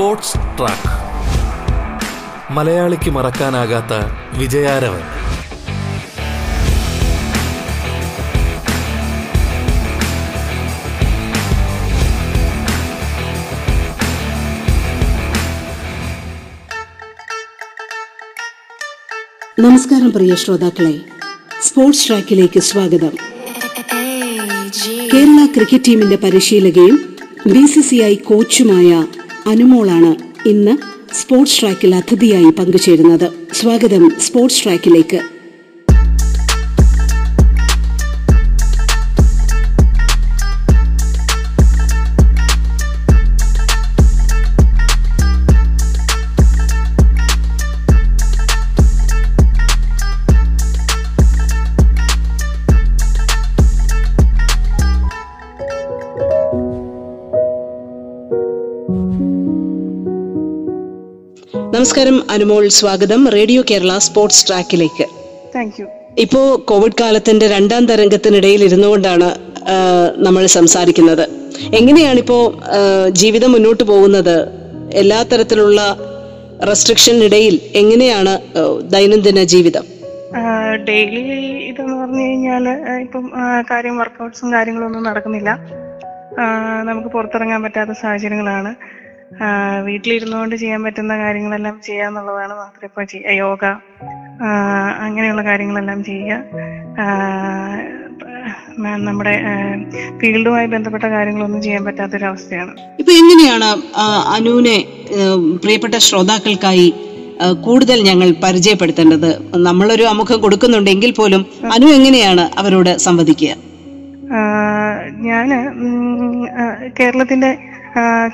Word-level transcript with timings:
Sports 0.00 0.34
track. 0.34 0.92
മലയാളിക്ക് 2.52 3.10
മറക്കാനാകാത്ത 3.10 3.92
വിജയാരവൻ. 4.38 5.00
നമസ്കാരം 19.58 20.12
പ്രിയ 20.12 20.34
ശ്രോതാക്കളെ. 20.34 21.00
സ്പോർട്സ് 21.62 22.08
ട്രാക്കിലേക്ക് 22.08 22.60
സ്വാഗതം. 22.60 23.12
കേരള 25.14 25.46
ക്രിക്കറ്റ് 25.46 25.84
ടീമിന്റെ 25.88 26.16
പരിശീലകയും 26.16 27.16
ബി 27.46 27.66
സി 27.66 27.80
സി 27.80 27.94
ഐ 27.94 28.14
കോച്ചുമായ 28.14 29.04
അനുമോളാണ് 29.46 30.16
ഇന്ന് 30.48 30.76
സ്പോർട്സ് 31.14 31.60
ട്രാക്കിൽ 31.60 31.94
അതിഥിയായി 31.94 32.44
പങ്കുചേരുന്നത്. 32.44 33.32
സ്വാഗതം 33.52 34.12
സ്പോർട്സ് 34.20 34.64
ട്രാക്കിലേക്ക്. 34.64 35.39
നമസ്കാരം 61.90 62.18
അനുമോൾ 62.30 62.64
സ്വാഗതം. 62.68 63.20
റേഡിയോ 63.34 63.60
കേരള 63.70 63.92
സ്പോർട്സ് 63.98 64.42
ട്രാക്കിലേക്ക്. 64.48 65.06
താങ്ക് 65.54 65.78
യു 65.80 65.86
ഇപ്പോ 66.18 66.40
കോവിഡ് 66.68 66.96
കാലത്തിന്റെ 67.00 67.46
രണ്ടാം 67.48 67.86
തരംഗത്തിനിടയിൽ 67.86 68.60
ഇരുന്നുകൊണ്ടാണ് 68.64 69.28
നമ്മൾ 70.26 70.46
സംസാരിക്കുന്നത്. 70.54 71.22
എങ്ങനെയാണിപ്പോ 71.74 72.36
ഇപ്പോ 72.44 73.08
ജീവിതം 73.22 73.52
മുന്നോട്ട് 73.52 73.84
പോകുന്നത്? 73.90 74.36
എല്ലാ 75.02 75.18
തരത്തിലുള്ള 75.22 75.80
റെസ്ട്രിക്ഷനിടയിൽ 76.68 77.58
എങ്ങനെയാണ് 77.74 78.36
ദൈനംദിന 78.94 79.44
ജീവിതം? 79.54 79.84
ഡെയിലി 80.88 81.24
ഇതെന്ന് 81.70 81.96
പറഞ്ഞു 82.02 82.22
കഴിഞ്ഞാൽ 82.22 82.68
ഇപ്പം 83.00 83.26
കാര്യം 83.70 83.98
വർക്കൗട്ട്സും 83.98 84.52
കാര്യങ്ങളൊന്നും 84.52 85.08
നടക്കുന്നില്ല. 85.10 85.50
നമുക്ക് 86.88 87.08
പുറത്തിറങ്ങാൻ 87.08 87.62
പറ്റാത്ത 87.62 87.98
സാഹചര്യങ്ങളാണ്. 88.04 88.72
വീട്ടിലിരുന്നുകൊണ്ട് 89.86 90.56
ചെയ്യാൻ 90.56 90.82
പറ്റുന്ന 90.82 91.18
കാര്യങ്ങളെല്ലാം 91.18 91.80
ചെയ്യാന്നുള്ളതാണ് 91.86 92.54
മാത്രം 92.54 92.84
ഇപ്പോൾ 92.84 93.04
ചെയ്യുക 93.04 93.30
യോഗ 93.30 93.64
അങ്ങനെയുള്ള 94.98 95.42
കാര്യങ്ങളെല്ലാം 95.44 96.04
ചെയ്യുക. 96.04 96.36
നമ്മുടെ 99.06 99.34
ഫീൽഡുമായി 100.20 100.66
ബന്ധപ്പെട്ട 100.66 101.04
കാര്യങ്ങളൊന്നും 101.04 101.62
ചെയ്യാൻ 101.62 101.84
പറ്റാത്തൊരവസ്ഥയാണ്. 101.84 102.72
ഇപ്പൊ 102.98 103.12
എങ്ങനെയാണ് 103.12 103.68
അനുവിനെ 104.36 104.76
പ്രിയപ്പെട്ട 105.64 105.94
ശ്രോതാക്കൾക്കായി 105.94 106.94
കൂടുതൽ 107.66 107.98
ഞങ്ങൾ 108.02 108.34
പരിചയപ്പെടുത്തേണ്ടത്? 108.44 109.30
നമ്മളൊരു 109.56 110.02
അമുഖം 110.02 110.40
കൊടുക്കുന്നുണ്ടെങ്കിൽ 110.40 111.10
പോലും 111.10 111.46
അനു 111.72 111.86
എങ്ങനെയാണ് 111.86 112.50
അവരോട് 112.58 112.96
സംവദിക്കുക? 112.98 113.52
ഞാൻ 115.28 115.48
കേരളത്തിന്റെ 117.00 117.50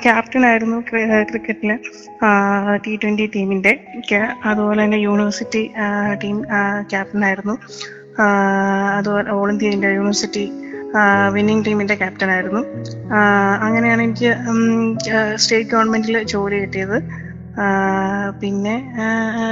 ക്യാപ്റ്റൻ 0.03 0.45
ആയിരുന്നു 0.45 0.77
ക്രിക്കറ്റിൽ 1.29 1.77
ടി 2.85 2.95
ട്വന്റി 2.95 3.31
ടീമിന്റെ 3.35 3.79
അതുപോലെ 4.45 4.83
തന്നെ 4.83 4.97
യൂണിവേഴ്സിറ്റി 4.97 5.71
ടീം 6.23 6.43
ക്യാപ്റ്റൻ 6.91 7.25
ആയിരുന്നു. 7.25 7.57
അതുപോലെ 8.97 9.29
all 9.31 9.51
India 9.51 9.69
India 9.69 9.89
university 9.89 10.51
winning 11.33 11.65
ടീമിന്റെ 11.65 11.95
ക്യാപ്റ്റൻ 11.95 12.31
ആയിരുന്നു. 12.31 12.61
അങ്ങനെയാണ് 13.61 14.01
എനിക്ക് 14.01 14.33
സ്റ്റേറ്റ് 15.35 15.69
ഗവൺമെന്റിൽ 15.69 16.23
ജോലി 16.23 16.55
കിട്ടിയത്. 16.55 16.97
പിന്നെ 18.41 18.75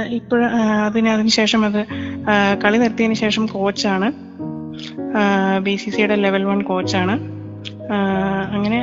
ഇപ്പോൾ 0.08 0.44
അതിന് 0.86 1.08
അതിനുശേഷം 1.08 1.64
അത് 1.66 1.86
കളി 2.64 2.76
നിർത്തിയതിന് 2.76 3.14
ശേഷം 3.14 3.46
കോച്ചാണ് 3.46 4.12
ബി 5.62 5.76
സി 5.76 5.90
സിയുടെ 5.90 6.14
ലെവൽ 6.14 6.44
വൺ 6.44 6.62
കോച്ചാണ് 6.62 7.35
അങ്ങനെ 8.54 8.78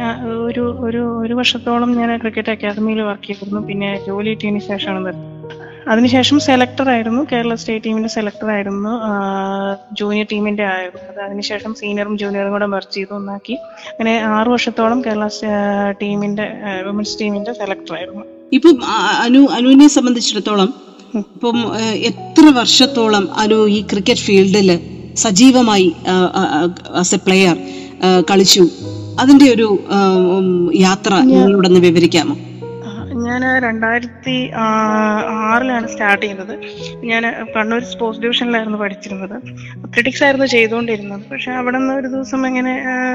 ഒരു 0.47 0.63
ഒരു 0.87 1.01
ഒരു 1.23 1.33
വർഷത്തോളം 1.39 1.89
ഞാൻ 1.99 2.09
ക്രിക്കറ്റ് 2.23 2.51
അക്കാദമിയിൽ 2.55 3.01
വർക്ക് 3.09 3.27
ചെയ്തിരുന്നു. 3.27 3.61
പിന്നെ 3.69 3.89
ജോലി 4.07 4.29
കിട്ടിയതിന് 4.33 4.61
ശേഷമാണ് 4.71 5.05
വരുന്നത് 5.07 5.31
അതിനുശേഷം 5.91 6.37
സെലക്ടർ 6.39 6.87
ആയിരുന്നു. 6.89 7.21
കേരള 7.31 7.53
സ്റ്റേറ്റ് 7.61 7.85
ടീമിന്റെ 7.85 8.09
സെലക്ടർ 8.09 8.49
ആയിരുന്നു. 8.51 8.91
ജൂനിയർ 9.99 10.27
ടീമിന്റെ 10.31 10.65
ആയിരുന്നു. 10.65 11.01
അത് 11.11 11.19
അതിനുശേഷം 11.25 11.71
സീനിയറും 11.79 12.13
ജൂനിയറും 12.17 12.51
കൂടെ 12.51 12.67
മെർച്ച് 12.73 12.95
ചെയ്ത് 12.95 13.13
ഒന്നാക്കി. 13.13 13.55
അങ്ങനെ 13.91 14.13
ആറു 14.35 14.49
വർഷത്തോളം 14.49 15.01
കേരള 15.05 15.27
ടീമിന്റെ 16.01 16.45
വിമൻസ് 16.87 17.19
ടീമിന്റെ 17.21 17.53
സെലക്ടർ 17.53 17.95
ആയിരുന്നു. 17.97 18.23
ഇപ്പം 18.53 18.77
അനു 19.25 19.41
അനുവിനെ 19.57 19.87
സംബന്ധിച്ചിടത്തോളം 19.87 20.73
ഇപ്പം 21.15 21.57
എത്ര 22.11 22.45
വർഷത്തോളം 22.59 23.25
അനു 23.43 23.57
ഈ 23.67 23.81
ക്രിക്കറ്റ് 23.91 24.25
ഫീൽഡിൽ 24.27 24.69
സജീവമായി 25.23 25.89
ആസ് 27.01 27.15
എ 27.15 27.19
പ്ലെയർ 27.25 27.55
കളിച്ചു. 28.31 28.63
അതിന്റെ 29.19 29.45
ഒരു 29.53 29.67
യാത്ര 30.75 31.13
നിങ്ങളോടൊന്ന് 31.31 31.79
വിവരിക്കാമോ? 31.79 32.35
ഞാൻ 33.33 33.43
രണ്ടായിരത്തി 33.65 34.35
ആറിലാണ് 35.49 35.87
സ്റ്റാർട്ട് 35.93 36.21
ചെയ്യുന്നത് 36.23 36.55
ഞാൻ 37.11 37.23
കണ്ണൂർ 37.55 37.83
സ്പോർട്സ് 37.91 38.21
ഡിവിഷനിലായിരുന്നു 38.23 38.79
പഠിച്ചിരുന്നത്. 38.81 39.35
അത്ലറ്റിക്സ് 39.85 40.23
ആയിരുന്നു 40.25 40.47
ചെയ്തുകൊണ്ടിരുന്നത്. 40.53 41.23
പക്ഷെ 41.31 41.51
അവിടെ 41.59 41.77
നിന്ന് 41.77 41.93
ഒരു 41.93 42.07
ദിവസം 42.07 42.41
ഇങ്ങനെ 42.47 42.73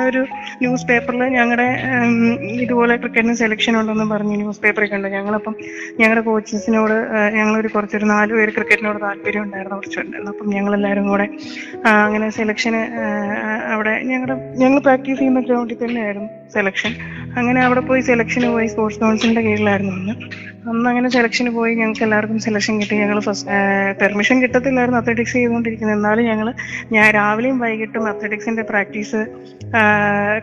ഒരു 0.09 0.23
ന്യൂസ് 0.63 0.87
പേപ്പറിൽ 0.87 1.23
ഞങ്ങളുടെ 1.37 1.69
ഇതുപോലെ 2.65 2.97
ക്രിക്കറ്റിന് 2.97 3.37
സെലക്ഷൻ 3.43 3.77
ഉണ്ടെന്ന് 3.81 4.07
പറഞ്ഞ് 4.15 4.37
ന്യൂസ് 4.43 4.63
പേപ്പറിൽ 4.65 4.91
കണ്ടു. 4.95 5.09
ഞങ്ങളപ്പം 5.09 5.55
ഞങ്ങളുടെ 6.01 6.25
കോച്ചസിനോട് 6.29 6.97
ഞങ്ങളൊരു 7.39 7.71
കുറച്ചൊരു 7.75 8.09
നാല് 8.15 8.33
പേര് 8.33 8.51
ക്രിക്കറ്റിനോട് 8.57 9.01
താല്പര്യം 9.07 9.43
ഉണ്ടായിരുന്നു 9.43 9.77
കുറച്ചുണ്ടായിരുന്നു 9.77 10.33
അപ്പം 10.33 10.51
ഞങ്ങളെല്ലാവരും 10.57 11.07
കൂടെ 11.09 11.29
അങ്ങനെ 12.05 12.29
സെലക്ഷന് 12.39 12.83
അവിടെ 13.75 13.95
ഞങ്ങളുടെ 14.11 14.37
ഞങ്ങൾ 14.63 14.79
പ്രാക്ടീസ് 14.81 15.19
ചെയ്യുന്ന 15.19 15.41
ഗ്രൗണ്ടിൽ 15.41 15.81
തന്നെയായിരുന്നു 15.85 16.31
സെലക്ഷൻ 16.53 16.93
അങ്ങനെ 17.39 17.61
അവിടെ 17.63 17.83
പോയി 17.83 18.03
സെലക്ഷന് 18.03 18.49
പോയി 18.49 18.69
സ്പോർട്സ് 18.69 19.01
കൗൺസിലിന്റെ 19.01 19.43
കീഴിലായിരുന്നു 19.43 19.95
അന്ന്. 19.99 20.15
അന്ന് 20.69 20.89
അങ്ങനെ 20.89 21.09
സെലക്ഷന് 21.09 21.51
പോയി 21.51 21.75
ഞങ്ങൾക്ക് 21.75 22.03
എല്ലാവർക്കും 22.03 22.39
സെലക്ഷൻ 22.39 22.81
കിട്ടി 22.81 22.97
ഞങ്ങൾ 22.97 23.21
ഫസ്റ്റ് 23.21 24.01
പെർമിഷൻ 24.01 24.43
കിട്ടത്തില്ലായിരുന്നു 24.43 25.01
അത്ലറ്റിക്സ് 25.01 25.33
ചെയ്തുകൊണ്ടിരിക്കുന്നത്. 25.33 25.97
എന്നാലും 25.97 26.25
ഞങ്ങൾ 26.25 26.55
ഞാൻ 26.93 27.15
രാവിലെയും 27.15 27.59
വൈകിട്ടും 27.59 28.09
അത്ലറ്റിക്സിന്റെ 28.09 28.63
പ്രാക്ടീസ് 28.63 29.27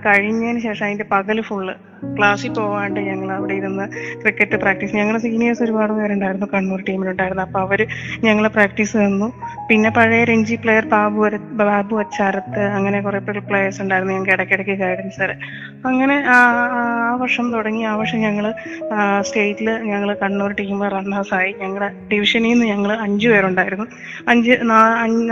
കഴിഞ്ഞതിന് 0.06 0.60
ശേഷം 0.60 0.86
അതിന്റെ 0.86 1.06
പകൽ 1.12 1.42
ഫുള്ള് 1.42 1.74
ക്ലാസ്സിൽ 2.18 2.50
പോവാണ്ട് 2.50 3.00
ഞങ്ങൾ 3.00 3.32
അവിടെ 3.32 3.54
ഇരുന്ന് 3.54 3.86
ക്രിക്കറ്റ് 4.22 4.56
പ്രാക്ടീസ് 4.56 4.96
ഞങ്ങൾ 4.96 5.18
സീനിയേഴ്സ് 5.18 5.64
ഒരുപാട് 5.64 5.94
പേരുണ്ടായിരുന്നു 5.94 6.48
കണ്ണൂർ 6.54 6.84
ടീമിലുണ്ടായിരുന്നു 6.90 7.44
അപ്പോൾ 7.44 7.60
അവർ 7.60 7.88
ഞങ്ങളെ 8.24 8.50
പ്രാക്ടീസ് 8.50 8.98
തന്നു. 8.98 9.34
പിന്നെ 9.70 9.90
പഴയ 9.90 10.24
രഞ്ജി 10.24 10.56
പ്ലെയർ 10.56 10.86
ബാബു 10.86 11.30
ബാബു 11.52 11.96
അച്ചാരത്ത് 11.96 12.60
അങ്ങനെ 12.60 13.02
കുറെ 13.02 13.20
പ്ലെയേഴ്സ് 13.20 13.82
ഉണ്ടായിരുന്നു. 13.82 14.14
ഞങ്ങൾക്ക് 14.14 14.34
ഇടയ്ക്കിടയ്ക്ക് 14.34 14.72
ഗൈഡൻസ് 14.72 15.22
തരാൻ. 15.22 15.40
അങ്ങനെ 15.86 16.24
ആ 16.28 17.18
വർഷം 17.22 17.52
തുടങ്ങി. 17.52 17.84
ആ 17.84 17.96
വർഷം 17.96 18.18
ഞങ്ങൾ 18.18 18.54
സ്റ്റേറ്റിൽ 19.22 19.72
ഞങ്ങൾ 19.72 20.15
കണ്ണൂർ 20.22 20.52
ടീം 20.60 20.80
റണ്ണേഴ്സായി. 20.96 21.52
ഞങ്ങളുടെ 21.62 21.90
ഡിവിഷനിൽ 22.12 22.52
നിന്ന് 22.54 22.66
ഞങ്ങൾ 22.66 22.92
അഞ്ചു 23.06 23.28
പേരുണ്ടായിരുന്നു. 23.30 23.86
അഞ്ച് 24.28 24.54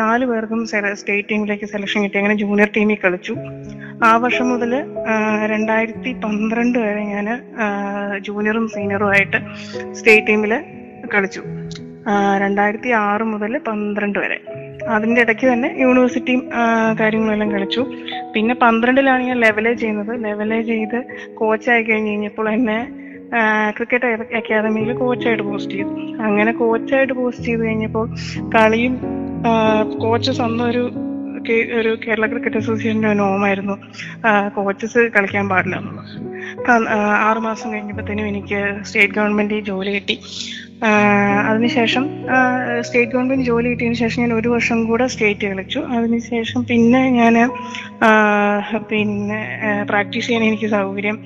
നാല് 0.02 0.26
പേർക്കും 0.32 0.62
സ്റ്റേറ്റ് 1.02 1.28
ടീമിലേക്ക് 1.32 1.70
സെലക്ഷൻ 1.74 2.04
കിട്ടി. 2.04 2.18
അങ്ങനെ 2.18 2.36
ജൂനിയർ 2.44 2.70
ടീമിൽ 2.78 2.98
കളിച്ചു. 3.06 3.36
ആ 4.04 4.12
വർഷം 4.24 4.50
മുതൽ 4.50 4.74
രണ്ടായിരത്തി 5.54 6.14
പന്ത്രണ്ട് 6.24 6.80
വരെ 6.80 7.04
ഞാൻ 7.14 7.28
ജൂനിയറും 8.28 8.68
സീനിയറും 8.76 9.12
ആയിട്ട് 9.14 9.40
സ്റ്റേറ്റ് 9.94 10.28
ടീമിൽ 10.28 10.54
കളിച്ചു. 11.16 11.44
രണ്ടായിരത്തി 12.44 12.90
ആറ് 12.90 13.24
മുതൽ 13.24 13.54
പന്ത്രണ്ട് 13.68 14.18
വരെ. 14.20 14.38
അതിന്റെ 14.96 15.22
ഇടയ്ക്ക് 15.22 15.46
തന്നെ 15.54 15.70
യൂണിവേഴ്സിറ്റിയും 15.82 16.42
കാര്യങ്ങളെല്ലാം 17.00 17.50
കളിച്ചു. 17.52 17.82
പിന്നെ 18.36 18.56
പന്ത്രണ്ടിലാണ് 18.56 19.24
ഞാൻ 19.24 19.38
ലെവലേ 19.40 19.74
ചെയ്യുന്നത്. 19.74 20.12
ലെവലേ 20.26 20.60
ചെയ്ത് 20.62 20.98
കോച്ചായി 21.34 21.84
കഴിഞ്ഞ് 21.84 22.10
കഴിഞ്ഞപ്പോൾ 22.10 22.48
എന്നെ 22.50 22.80
ക്രിക്കറ്റ് 23.78 24.06
അക്കാദമിയിൽ 24.36 24.94
കോച്ചായിട്ട് 24.94 25.44
പോസ്റ്റ് 25.44 25.74
ചെയ്തു. 25.74 25.90
അങ്ങനെ 26.24 26.52
കോച്ചായിട്ട് 26.52 27.14
പോസ്റ്റ് 27.14 27.46
ചെയ്ത് 27.46 27.64
കഴിഞ്ഞപ്പോൾ 27.66 28.06
കളിയും 28.56 28.96
കോച്ച് 30.02 30.32
സ്വന്തം 30.32 30.66
ഒരു 30.66 30.84
ഒരു 31.80 31.92
കേരള 32.06 32.26
ക്രിക്കറ്റ് 32.28 32.58
അസോസിയേഷന്റെ 32.58 33.14
നോമായിരുന്നു. 33.24 33.76
കോച്ചസ് 34.58 35.02
കളിക്കാൻ 35.16 35.48
പാടില്ല 35.50 35.78
എന്നുള്ളത് 35.82 36.12
ആറുമാസം 36.66 36.84
ആറ് 37.28 37.40
മാസം 37.48 37.68
കഴിഞ്ഞപ്പോഴത്തേനും 37.74 38.28
എനിക്ക് 38.32 38.60
സ്റ്റേറ്റ് 38.88 39.16
ഗവൺമെന്റ് 39.18 39.58
ജോലി 39.70 39.92
കിട്ടി. 39.96 40.16
അതിനുശേഷം 41.50 42.04
സ്റ്റേറ്റ് 42.86 43.12
ഗവൺമെന്റ് 43.14 43.46
ജോലി 43.50 43.68
കിട്ടിയതിന് 43.70 44.00
ശേഷം 44.02 44.20
ഞാൻ 44.24 44.34
ഒരു 44.40 44.50
വർഷം 44.54 44.80
കൂടെ 44.90 45.06
സ്റ്റേറ്റ് 45.14 45.46
കളിച്ചു. 45.52 45.80
അതിനുശേഷം 45.98 46.62
പിന്നെ 46.72 47.02
ഞാൻ 47.20 47.36
പിന്നെ 48.92 49.40
പ്രാക്ടീസ് 49.92 50.28
ചെയ്യാൻ 50.28 50.44
എനിക്ക് 50.50 50.70
സൗകര്യം 50.76 51.18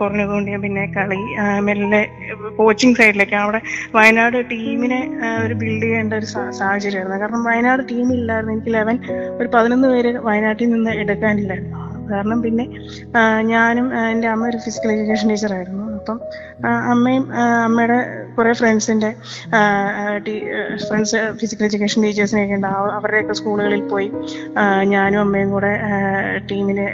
കുറഞ്ഞതുകൊണ്ട് 0.00 0.50
ഞാൻ 0.50 0.62
പിന്നെ 0.66 0.84
കളി 0.96 1.20
മെല്ലെ 1.68 2.02
കോച്ചിങ് 2.56 2.94
സൈഡിലേക്ക് 2.94 3.34
അവിടെ 3.34 3.60
വയനാട് 3.94 4.50
ടീമിനെ 4.50 5.10
ഒരു 5.44 5.54
ബിൽഡ് 5.54 5.82
ചെയ്യേണ്ട 5.82 6.14
ഒരു 6.14 6.24
സാഹചര്യമായിരുന്നു. 6.50 7.20
കാരണം 7.20 7.44
വയനാട് 7.44 7.88
ടീമില്ലായിരുന്നു 7.88 8.52
എനിക്ക് 8.52 8.74
ലെവൻ 8.74 8.98
ഒരു 9.40 9.48
പതിനൊന്ന് 9.54 9.88
പേര് 9.88 10.12
വയനാട്ടിൽ 10.18 10.70
നിന്ന് 10.70 10.90
എടുക്കാനില്ലായിരുന്നു. 10.90 11.85
കാരണം 12.10 12.42
പിന്നെ 12.42 12.64
ഞാനും 13.44 13.86
എന്റെ 14.10 14.28
അമ്മ 14.28 14.48
ഒരു 14.48 14.58
ഫിസിക്കൽ 14.58 14.92
എഡ്യൂക്കേഷൻ 14.92 15.28
ടീച്ചറായിരുന്നു 15.28 15.84
അപ്പം 15.96 16.18
അമ്മയും 16.90 17.24
അമ്മയുടെ 17.64 17.98
കുറെ 18.36 18.52
ഫ്രണ്ട്സിന്റെ 18.52 19.10
ഫ്രണ്ട്സ് 20.86 21.20
ഫിസിക്കൽ 21.40 21.64
എഡ്യൂക്കേഷൻ 21.64 22.02
ടീച്ചേഴ്സിനെയൊക്കെ 22.02 22.54
ഉണ്ടാവും 22.54 22.90
അവരുടെയൊക്കെ 22.90 23.32
സ്കൂളുകളിൽ 23.32 23.88
പോയി 23.88 24.08
ഞാനും 24.86 25.20
അമ്മയും 25.20 25.50
കൂടെ 25.50 25.72
ടീമിലെ 26.50 26.86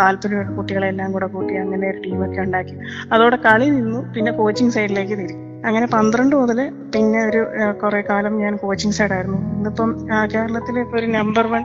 താല്പര്യമുള്ള 0.00 0.56
കുട്ടികളെല്ലാം 0.56 1.12
കൂടെ 1.12 1.26
കൂട്ടി 1.26 1.54
അങ്ങനെ 1.56 1.90
ഒരു 1.90 2.00
ടീമൊക്കെ 2.02 2.40
ഉണ്ടാക്കി. 2.40 2.76
അതോടെ 3.12 3.38
കളി 3.46 3.68
നിന്നു. 3.70 4.00
പിന്നെ 4.14 4.32
കോച്ചിങ് 4.32 4.70
സൈഡിലേക്ക് 4.70 5.14
തിരിച്ചു 5.14 5.45
അങ്ങനെ 5.68 5.86
പന്ത്രണ്ട് 5.86 6.36
മുതൽ 6.36 6.58
പിന്നെ 6.94 7.20
ഒരു 7.28 7.40
കുറെ 7.82 8.00
കാലം 8.08 8.34
ഞാൻ 8.42 8.56
കോച്ചിങ് 8.56 8.96
സൈഡായിരുന്നു 8.98 9.38
ഇന്നിപ്പം 9.56 9.90
കേരളത്തിലെ 10.34 10.80
ഇപ്പൊ 10.80 10.98
ഒരു 10.98 11.06
നമ്പർ 11.06 11.46
വൺ 11.46 11.64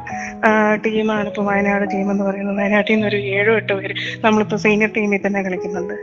ടീമാണ് 0.85 1.27
ഇപ്പൊ 1.31 1.43
വയനാട് 1.43 1.85
ടീം 1.93 2.11
എന്ന് 2.11 2.23
പറയുന്നത്. 2.23 2.57
വയനാട്ടിൽ 2.61 2.93
നിന്ന് 2.93 3.07
ഒരു 3.07 3.15
ഏഴോ 3.15 3.53
എട്ടോ 3.55 3.75
പേര് 3.75 3.95
നമ്മളിപ്പോ 4.25 4.57
സീനിയർ 4.57 4.91
ടീമിൽ 4.97 5.21
തന്നെ 5.25 5.41
കളിക്കുന്നുണ്ട്. 5.43 5.95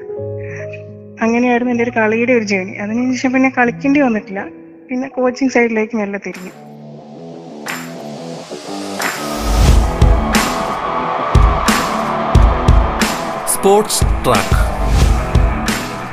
അങ്ങനെയായിരുന്നു 1.24 1.72
എന്റെ 1.72 1.84
ഒരു 1.84 1.92
കളിയുടെ 1.96 2.32
ഒരു 2.32 2.44
ജേണി 2.44 2.74
അതിനുശേഷം 2.84 3.32
പിന്നെ 3.32 3.50
കളിക്കേണ്ടി 3.58 4.00
വന്നിട്ടില്ല. 4.00 4.44
പിന്നെ 4.90 5.08
കോച്ചിങ് 5.08 5.50
സൈഡിലേക്ക് 5.56 5.96
മെല്ലെ 5.96 6.20
തിരിഞ്ഞു. 6.26 6.54
Sports 13.54 14.04
track. 14.26 14.56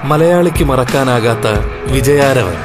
മലയാളിക്ക് 0.09 0.63
മറക്കാനാകാത്ത 0.63 1.47
വിജയാരവൻ. 1.93 2.57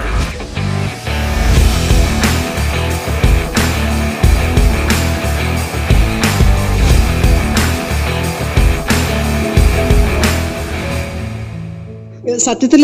സത്യത്തിൽ 12.47 12.83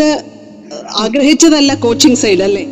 ആഗ്രഹിച്ചതല്ല 1.03 1.71
കോച്ചിങ് 1.83 2.19
സൈഡ് 2.21 2.43
അല്ലേ? 2.47 2.63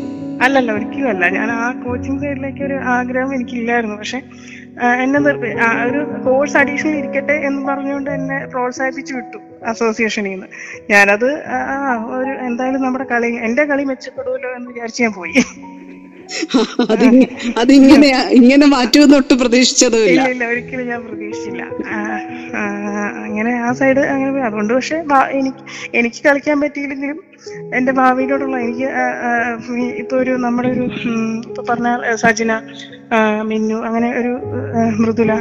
അല്ലല്ല 0.45 0.69
ഒരിക്കലും 0.77 1.09
അല്ല 1.11 1.25
ഞാൻ 1.37 1.49
ആ 1.51 1.65
കോച്ചിങ് 1.83 2.19
സൈഡിലേക്ക് 2.23 2.63
ഒരു 2.67 2.77
ആഗ്രഹം 2.95 3.29
എനിക്കില്ലായിരുന്നു. 3.35 3.95
പക്ഷെ 4.01 4.19
എന്നെ 5.03 5.19
നിർത്തി 5.25 5.51
ഒരു 5.89 6.01
കോഴ്സ് 6.25 6.57
അഡീഷണൽ 6.61 6.95
ഇരിക്കട്ടെ 7.01 7.35
എന്ന് 7.49 7.61
പറഞ്ഞുകൊണ്ട് 7.69 8.09
എന്നെ 8.17 8.37
പ്രോത്സാഹിപ്പിച്ചു 8.53 9.13
വിട്ടു. 9.19 9.39
അസോസിയേഷനിൽ 9.65 10.31
നിന്ന്. 10.31 10.47
ഞാനത് 10.89 11.29
ഒരു 12.17 12.31
എന്തായാലും 12.47 12.81
നമ്മുടെ 12.81 13.05
കളി 13.05 13.31
എന്റെ 13.47 13.65
കളി 13.65 13.83
മെച്ചപ്പെടുമല്ലോ 13.83 14.51
എന്ന് 14.57 14.69
വിചാരിച്ച് 14.71 15.03
ഞാൻ 15.03 15.13
പോയി. 15.13 15.35
അതിങ്ങ- 16.93 17.27
അതിങ്ങനെ 17.57 18.07
ഇങ്ങനെ 18.31 18.65
മാറ്റുമെന്ന് 18.67 19.17
ഒട്ടും 19.17 19.37
പ്രതീക്ഷിച്ചതുമില്ല. 19.39 20.11
ഇല്ല 20.13 20.29
ഇല്ല 20.29 20.43
ഒരിക്കലും 20.45 20.87
ഞാൻ 20.87 21.01
പ്രതീക്ഷിച്ചില്ല. 21.05 21.61
അങ്ങനെ 23.25 23.51
ആ 23.59 23.71
സൈഡ് 23.73 24.01
അങ്ങനെ 24.05 24.41
അതുകൊണ്ട് 24.41 24.73
പക്ഷെ 24.73 24.97
എനിക്ക് 25.39 25.63
എനിക്ക് 25.93 26.19
കളിക്കാൻ 26.25 26.61
പറ്റിയില്ലെങ്കിലും 26.61 27.19
എന്റെ 27.77 27.91
ഭാവിയിലോടുള്ള 27.91 28.57
എനിക്ക് 28.59 28.87
ഇപ്പൊ 30.01 30.15
ഒരു 30.17 30.31
നമ്മുടെ 30.37 30.69
ഒരു 30.69 30.85
ഇപ്പൊ 31.45 31.63
പറഞ്ഞ 31.69 31.89
സജിന 32.15 32.51
മിന്നു 33.43 33.75
അങ്ങനെ 33.87 34.09
ഒരു 34.19 34.31
മൃദുല. 35.01 35.31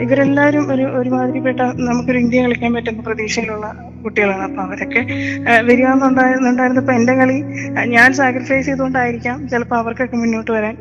ഇവരെല്ലാവരും 0.00 0.72
ഒരു 0.72 0.82
ഒരുമാതിരിപ്പെട്ട 0.82 1.60
നമുക്കൊരു 1.88 2.18
ഇന്ത്യ 2.18 2.42
കളിക്കാൻ 2.42 2.74
പറ്റുന്ന 2.74 3.02
പ്രതീക്ഷയിലുള്ള 3.02 3.66
കുട്ടികളാണ്. 4.04 4.42
അപ്പൊ 4.42 4.62
അവരൊക്കെ 4.62 5.02
വരികയെന്നുണ്ടായിരുന്നുണ്ടായിരുന്നപ്പോ 5.68 6.92
എന്റെ 6.92 7.14
കളി 7.14 7.38
ഞാൻ 7.86 8.12
സാക്രിഫൈസ് 8.12 8.66
ചെയ്തുകൊണ്ടായിരിക്കാം 8.66 9.48
ചിലപ്പോൾ 9.48 9.76
അവർക്കൊക്കെ 9.76 10.16
മുന്നോട്ട് 10.16 10.50
വരാൻ. 10.50 10.76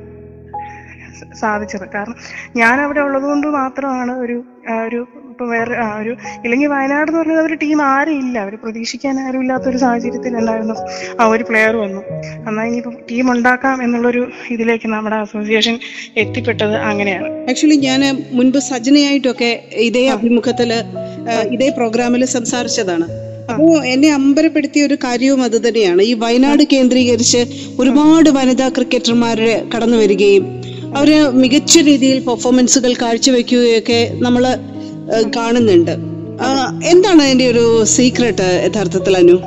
സാധിച്ചത്. 1.41 1.89
കാരണം 1.95 2.15
ഞാൻ 2.55 2.81
അവിടെ 2.81 2.99
ഉള്ളത് 2.99 3.23
കൊണ്ട് 3.23 3.47
മാത്രമാണ് 3.47 4.11
ഒരു 4.11 4.43
ഒരു 4.87 5.07
ഇപ്പൊ 5.31 5.45
വേറെ 5.51 5.75
ഒരു 6.01 6.15
ഇല്ലെങ്കിൽ 6.45 6.67
വയനാട് 6.67 7.09
എന്ന് 7.09 7.19
പറഞ്ഞാൽ 7.19 7.41
ഒരു 7.41 7.53
ടീം 7.53 7.81
ആരും 7.81 8.11
ഇല്ല. 8.11 8.39
അവർ 8.39 8.55
പ്രതീക്ഷിക്കാൻ 8.55 9.19
ആരും 9.19 9.41
ഇല്ലാത്ത 9.41 9.63
ഒരു 9.69 9.77
സാഹചര്യത്തിൽ 9.77 10.37
ഉണ്ടായിരുന്നു. 10.37 10.75
ആ 11.19 11.25
ഒരു 11.25 11.43
പ്ലെയർ 11.43 11.75
വന്നു. 11.75 12.01
എന്നാൽ 12.49 12.65
ഇനിയിപ്പോ 12.65 12.91
ടീം 13.11 13.31
ഉണ്ടാക്കാം 13.31 13.83
എന്നുള്ളൊരു 13.83 14.27
ഇതിലേക്ക് 14.49 14.87
നമ്മുടെ 14.87 15.15
അസോസിയേഷൻ 15.15 15.79
എത്തിപ്പെട്ടത് 16.17 16.75
അങ്ങനെയാണ്. 16.75 17.29
ആക്ച്വലി 17.49 17.75
ഞാൻ 17.75 18.25
മുൻപ് 18.31 18.59
സജനയായിട്ടൊക്കെ 18.59 19.63
ഇതേ 19.73 20.07
അഭിമുഖത്തിൽ 20.09 20.73
ഇതേ 21.51 21.69
പ്രോഗ്രാമിൽ 21.69 22.25
സംസാരിച്ചതാണ്. 22.25 23.07
അപ്പോ 23.51 23.83
എന്നെ 23.83 24.13
അമ്പരപ്പെടുത്തിയ 24.13 24.85
ഒരു 24.85 24.95
കാര്യവും 24.95 25.43
അത് 25.43 25.67
തന്നെയാണ്. 25.67 26.01
ഈ 26.01 26.13
വയനാട് 26.13 26.63
കേന്ദ്രീകരിച്ച് 26.63 27.45
ഒരുപാട് 27.79 28.29
വനിതാ 28.29 28.69
ക്രിക്കറ്റർമാരെ 28.69 29.65
കടന്നു 29.75 29.97
വരികയും 29.97 30.58
അവർ 30.95 31.09
മികച്ച 31.31 31.77
രീതിയിൽ 31.77 32.19
പെർഫോമൻസുകൾ 32.19 32.93
കാഴ്ചവെക്കുകയൊക്കെ 32.93 34.11
നമ്മൾ 34.13 34.43
കാണുന്നുണ്ട്. 35.35 35.91
എന്താണ് 36.85 37.21
അതിന്റെ 37.21 37.51
ഒരു 37.51 37.83
സീക്രട്ട് 37.83 38.47
യഥാർത്ഥത്തിൽ 38.65 39.17
അനു? 39.17 39.37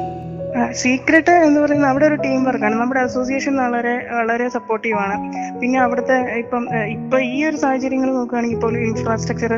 സീക്രട്ട് 0.81 1.35
എന്ന് 1.47 1.61
പറയുന്നത് 1.61 1.91
അവിടെ 1.91 2.07
ഒരു 2.11 2.19
ടീം 2.25 2.41
വർക്കാണ് 2.49 2.77
നമ്മുടെ 2.81 3.01
അസോസിയേഷൻ 3.01 3.55
വളരെ 3.63 3.95
വളരെ 4.19 4.47
സപ്പോർട്ടീവ് 4.57 4.99
ആണ്. 5.05 5.17
പിന്നെ 5.61 5.79
അവിടുത്തെ 5.85 6.17
ഇപ്പം 6.43 6.65
ഇപ്പൊ 6.97 7.19
ഈ 7.33 7.45
ഒരു 7.49 7.57
സാഹചര്യങ്ങൾ 7.57 8.11
നോക്കുകയാണെങ്കിൽ 8.19 8.57
ഇപ്പോൾ 8.59 8.77
ഇൻഫ്രാസ്ട്രക്ചർ 8.91 9.53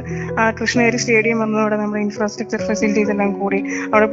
കൃഷ്ണേരി 0.61 1.01
സ്റ്റേഡിയം 1.05 1.39
വന്നതോടെ 1.45 1.79
നമ്മുടെ 1.83 2.03
ഇൻഫ്രാസ്ട്രക്ചർ 2.07 2.63
ഫെസിലിറ്റീസ് 2.69 3.13
എല്ലാം 3.17 3.33
കൂടി 3.41 3.61
അവിടെ 3.95 4.09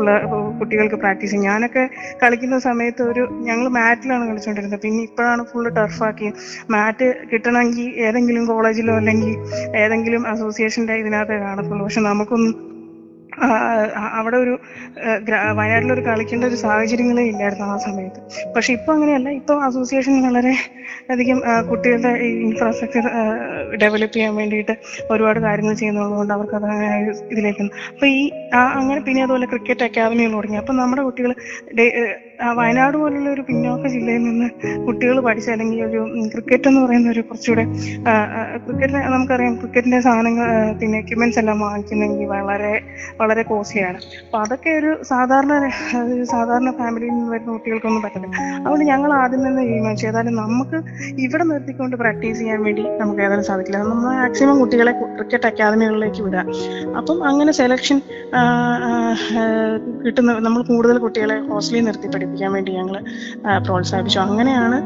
കുട്ടികൾക്ക് 0.60 0.96
പ്രാക്ടീസ് 0.96 1.36
ഞാനൊക്കെ 1.48 1.86
കളിക്കുന്ന 2.24 2.60
സമയത്ത് 2.60 3.04
ഒരു 3.12 3.24
ഞങ്ങൾ 3.50 3.68
മാറ്റിലാണ് 3.80 4.26
കളിച്ചുകൊണ്ടിരുന്നത് 4.30 4.82
പിന്നെ 4.86 5.04
ഇപ്പോഴാണ് 5.04 5.44
ഫുള്ള് 5.52 5.72
ടർഫാക്കി 5.80 6.30
മാറ്റ് 6.76 7.08
കിട്ടണമെങ്കിൽ 7.32 7.88
ഏതെങ്കിലും 8.08 8.46
കോളേജിലോ 8.46 8.96
അല്ലെങ്കിൽ 9.02 9.34
ഏതെങ്കിലും 9.84 10.24
അസോസിയേഷന്റെ 10.34 10.98
ഇതിനകത്തേ 11.04 11.40
കാണത്തുള്ളൂ. 11.46 11.84
പക്ഷെ 11.84 12.02
നമുക്കൊന്നും 12.02 12.54
അവിടെ 14.20 14.38
ഒരു 14.38 14.54
വയനാട്ടിൽ 15.60 15.92
ഒരു 15.96 16.04
കളിക്കേണ്ട 16.08 16.44
ഒരു 16.44 16.58
സാഹചര്യങ്ങളേ 16.64 17.24
ഇല്ലായിരുന്നു 17.32 17.66
ആ 17.74 17.78
സമയത്ത്. 17.86 18.20
പക്ഷെ 18.56 18.72
ഇപ്പൊ 18.78 18.90
അങ്ങനെയല്ല. 18.96 19.30
ഇപ്പൊ 19.40 19.54
അസോസിയേഷൻ 19.68 20.16
വളരെ 20.28 20.54
അധികം 21.14 21.40
കുട്ടികളുടെ 21.70 22.12
ഈ 22.26 22.30
ഇൻഫ്രാസ്ട്രക്ചർ 22.48 23.06
ഡെവലപ്പ് 23.84 24.16
ചെയ്യാൻ 24.16 24.34
വേണ്ടിയിട്ട് 24.36 24.74
ഒരുപാട് 25.14 25.40
കാര്യങ്ങൾ 25.48 25.76
ചെയ്യുന്നതുകൊണ്ട് 25.82 26.34
അവർക്ക് 26.38 26.56
അത് 26.60 26.68
അങ്ങനെ 26.74 26.98
ഇതിലേക്ക് 27.34 27.66
അപ്പൊ 27.94 28.08
ഈ 28.18 28.22
അങ്ങനെ 28.80 29.00
പിന്നെ 29.08 29.24
അതുപോലെ 29.26 29.48
ക്രിക്കറ്റ് 29.54 29.86
അക്കാദമികൾ 29.88 30.34
തുടങ്ങി. 30.38 30.60
അപ്പൊ 30.64 30.76
നമ്മുടെ 30.82 31.04
കുട്ടികൾ 31.08 31.34
വയനാട് 32.60 32.96
പോലുള്ള 33.02 33.30
ഒരു 33.36 33.44
പിന്നോക്ക 33.50 33.88
ജില്ലയിൽ 33.96 34.24
നിന്ന് 34.28 34.48
കുട്ടികൾ 34.88 35.18
പഠിച്ച 35.28 35.50
അല്ലെങ്കിൽ 35.56 35.80
ഒരു 35.90 36.02
ക്രിക്കറ്റ് 36.34 36.70
എന്ന് 36.72 36.82
പറയുന്ന 36.86 37.10
ഒരു 37.16 37.22
കുറച്ചുകൂടെ 37.30 37.64
ക്രിക്കറ്റിന് 38.66 39.02
നമുക്കറിയാം 39.16 39.56
ക്രിക്കറ്റിന്റെ 39.62 40.00
സാധനങ്ങൾ 40.08 40.48
പിന്നെ 40.82 40.98
എക്യുപ്മെന്റ്സ് 41.04 41.40
എല്ലാം 41.42 41.60
വാങ്ങിക്കുന്നെങ്കിൽ 41.66 42.28
വളരെ 42.50 42.74
വളരെ 43.22 43.44
കോസ്റ്റ്ലിയാണ് 43.52 44.00
അപ്പൊ 44.26 44.40
അതൊക്കെ 44.44 44.72
ഒരു 44.82 44.92
സാധാരണ 45.12 45.54
സാധാരണ 46.34 46.72
ഫാമിലിയിൽ 46.80 47.14
നിന്ന് 47.16 47.32
വരുന്ന 47.34 47.52
കുട്ടികൾക്കൊന്നും 47.58 48.02
പറ്റില്ല 48.06 48.28
അതുകൊണ്ട് 48.64 48.86
ഞങ്ങൾ 48.92 49.12
ആദ്യം 49.22 49.42
തന്നെ 49.48 49.64
തീരുമാനിച്ചു. 49.70 50.08
ഏതായാലും 50.12 50.36
നമുക്ക് 50.44 50.78
ഇവിടെ 51.26 51.44
നിർത്തിക്കൊണ്ട് 51.52 51.96
പ്രാക്ടീസ് 52.04 52.40
ചെയ്യാൻ 52.42 52.60
വേണ്ടി 52.68 52.84
നമുക്ക് 53.02 53.22
ഏതായാലും 53.26 53.46
സാധിക്കില്ല. 53.50 53.80
നമ്മൾ 53.84 53.98
മാക്സിമം 54.08 54.60
കുട്ടികളെ 54.62 54.94
ക്രിക്കറ്റ് 55.18 55.48
അക്കാദമികളിലേക്ക് 55.52 56.22
വിടുക. 56.28 56.44
അപ്പം 57.00 57.18
അങ്ങനെ 57.30 57.52
സെലക്ഷൻ 57.62 57.98
കിട്ടുന്ന 60.06 60.32
നമ്മൾ 60.48 60.62
കൂടുതൽ 60.72 60.98
കുട്ടികളെ 61.06 61.38
ഹോസ്റ്റലിൽ 61.52 61.86
നിർത്തി 61.90 62.08
പഠിപ്പിക്കാൻ 62.32 62.52
വേണ്ടി 62.56 62.72
ഞങ്ങൾ 62.72 62.98
പ്രോത്സാഹിപ്പിച്ചു. 63.66 64.20
അങ്ങനെയാണ് 64.20 64.78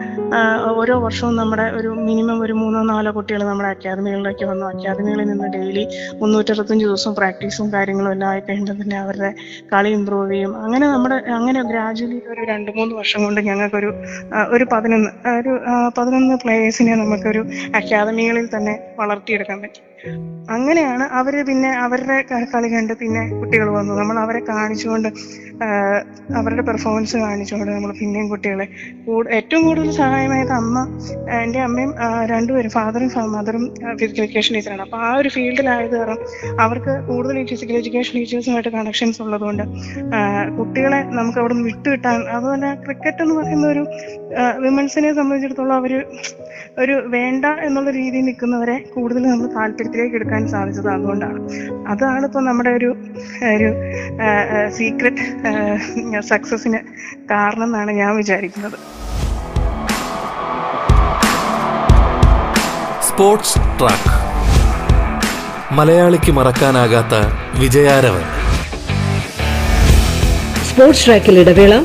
ഓരോ 0.81 0.95
വർഷവും 1.05 1.33
നമ്മുടെ 1.35 1.65
ഒരു 1.77 1.89
മിനിമം 2.07 2.37
ഒരു 2.45 2.53
മൂന്നോ 2.61 2.81
നാലോ 2.91 3.11
കുട്ടികൾ 3.17 3.41
നമ്മുടെ 3.49 3.69
അക്കാദമികളിലേക്ക് 3.69 4.45
വന്നു. 4.51 4.65
അക്കാദമികളിൽ 4.65 5.27
നിന്ന് 5.31 5.47
ഡെയിലി 5.55 5.83
മുന്നൂറ്ററുപത്തഞ്ച് 6.21 6.85
ദിവസം 6.85 7.15
പ്രാക്ടീസും 7.15 7.67
കാര്യങ്ങളും 7.73 8.11
എല്ലാം 8.11 8.29
ആയി 8.29 8.41
കഴിയുമ്പോൾ 8.49 8.77
തന്നെ 8.81 8.97
അവരുടെ 9.03 9.31
കളി 9.73 9.89
ഇമ്പ്രൂവ് 9.89 10.31
ചെയ്യും. 10.31 10.53
അങ്ങനെ 10.63 10.87
നമ്മുടെ 10.87 11.17
അങ്ങനെ 11.37 11.61
ഗ്രാജുവലി 11.71 12.19
ഒരു 12.33 12.41
രണ്ട് 12.51 12.71
മൂന്ന് 12.77 12.95
വർഷം 12.95 13.23
കൊണ്ട് 13.23 13.41
ഞങ്ങൾക്കൊരു 13.49 13.91
ഒരു 14.55 14.67
പതിനൊന്ന് 14.73 15.11
ഒരു 15.39 15.53
പതിനൊന്ന് 15.97 16.35
പ്ലേയേഴ്സിനെ 16.43 16.95
നമുക്കൊരു 17.03 17.43
അക്കാദമികളിൽ 17.75 18.47
തന്നെ 18.57 18.75
വളർത്തിയെടുക്കാൻ 18.99 19.59
പറ്റി. 19.61 19.81
അങ്ങനെയാണ് 20.49 21.09
അവർ 21.13 21.43
പിന്നെ 21.45 21.69
അവരുടെ 21.77 22.17
കളി 22.53 22.67
കണ്ട് 22.67 22.93
പിന്നെ 22.93 23.21
കുട്ടികൾ 23.31 23.67
വന്നു 23.69 23.93
നമ്മൾ 23.93 24.19
അവരെ 24.19 24.39
കാണിച്ചുകൊണ്ട് 24.39 25.09
അവരുടെ 26.35 26.61
പെർഫോമൻസ് 26.61 27.17
കാണിച്ചുകൊണ്ട് 27.17 27.71
നമ്മൾ 27.71 27.91
പിന്നെയും 27.91 28.29
കുട്ടികളെ 28.29 28.65
ഏറ്റവും 29.31 29.63
കൂടുതൽ 29.63 29.91
സഹായമായത് 29.91 30.51
അമ്മ 30.51 30.79
എന്റെ 31.43 31.59
അമ്മയും 31.59 31.93
രണ്ടുപേരും 32.25 32.69
ഫാദറും 32.69 33.31
മദറും 33.31 33.63
ഫിസിക്കൽ 33.99 34.21
എഡ്യൂക്കേഷൻ 34.21 34.55
ടീച്ചറാണ് 34.55 34.81
അപ്പൊ 34.81 34.97
ആ 34.97 35.11
ഒരു 35.15 35.29
ഫീൽഡിലായത് 35.29 35.97
കാരണം 35.97 36.19
അവർക്ക് 36.59 36.93
കൂടുതൽ 37.07 37.39
ഈ 37.39 37.45
ഫിസിക്കൽ 37.45 37.75
എഡ്യൂക്കേഷൻ 37.75 38.13
ടീച്ചേഴ്സുമായിട്ട് 38.15 38.69
കണക്ഷൻസ് 38.69 39.21
ഉള്ളതുകൊണ്ട് 39.21 39.63
കുട്ടികളെ 40.57 41.01
നമുക്ക് 41.11 41.39
അവിടെ 41.39 41.53
നിന്ന് 41.53 41.69
വിട്ടുകിട്ടാൻ 41.69 42.19
അതുപോലെ 42.27 42.71
ക്രിക്കറ്റ് 42.85 43.21
എന്ന് 43.21 43.35
പറയുന്ന 43.35 43.67
ഒരു 43.67 43.85
വിമൻസിനെ 44.59 45.13
സംബന്ധിച്ചിടത്തോളം 45.13 45.75
അവർ 45.75 45.93
ഒരു 46.77 46.95
വേണ്ട 47.09 47.45
എന്നുള്ള 47.61 47.91
രീതിയിൽ 47.91 48.25
നിൽക്കുന്നവരെ 48.25 48.77
കൂടുതൽ 48.95 49.21
നമ്മൾ 49.21 49.49
താല്പര്യത്തിലേക്ക് 49.85 50.15
എടുക്കാൻ 50.19 50.41
സാധിച്ചത് 50.53 50.89
അതുകൊണ്ടാണ്. 50.95 51.39
അതാണ് 51.93 52.23
ഇപ്പൊ 52.29 52.39
നമ്മുടെ 52.49 52.71
ഒരു 52.79 52.89
ഒരു 53.55 53.69
സീക്രട്ട് 54.77 55.23
സക്സസിന് 56.31 56.79
കാരണം 57.33 57.65
എന്നാണ് 57.69 57.91
ഞാൻ 58.01 58.11
വിചാരിക്കുന്നത്. 58.21 58.77
സ്പോർട്സ് 63.07 63.59
ട്രാക്ക് 63.79 64.13
മലയാളിക്ക് 65.77 66.31
മറക്കാനാകാത്ത 66.39 67.13
വിജയാരവൻ. 67.61 68.25
സ്പോർട്സ് 70.69 71.05
ട്രാക്കിൽ 71.05 71.35
ഇടവേള. 71.43 71.75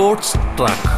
Sports 0.00 0.34
track. 0.58 0.92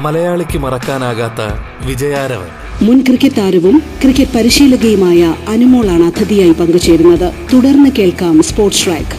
മലയാളിക്ക് 0.00 0.58
മറക്കാനാകാത്ത 0.58 1.42
വിജയാരവൻ. 1.86 2.48
മുൻ 2.86 3.00
ക്രിക്കറ്റ് 3.00 3.36
താരവും 3.36 3.82
ക്രിക്കറ്റ് 4.02 4.30
പരിശീലകയുമായ 4.36 5.34
അനുമോളാണ് 5.48 6.02
അതിഥിയായി 6.02 6.52
പങ്കുചേരുന്നത്. 6.52 7.32
തുടർന്ന് 7.52 7.90
കേൾക്കാം 7.90 8.42
സ്പോർട്സ് 8.42 8.84
ട്രാക്ക്. 8.84 9.16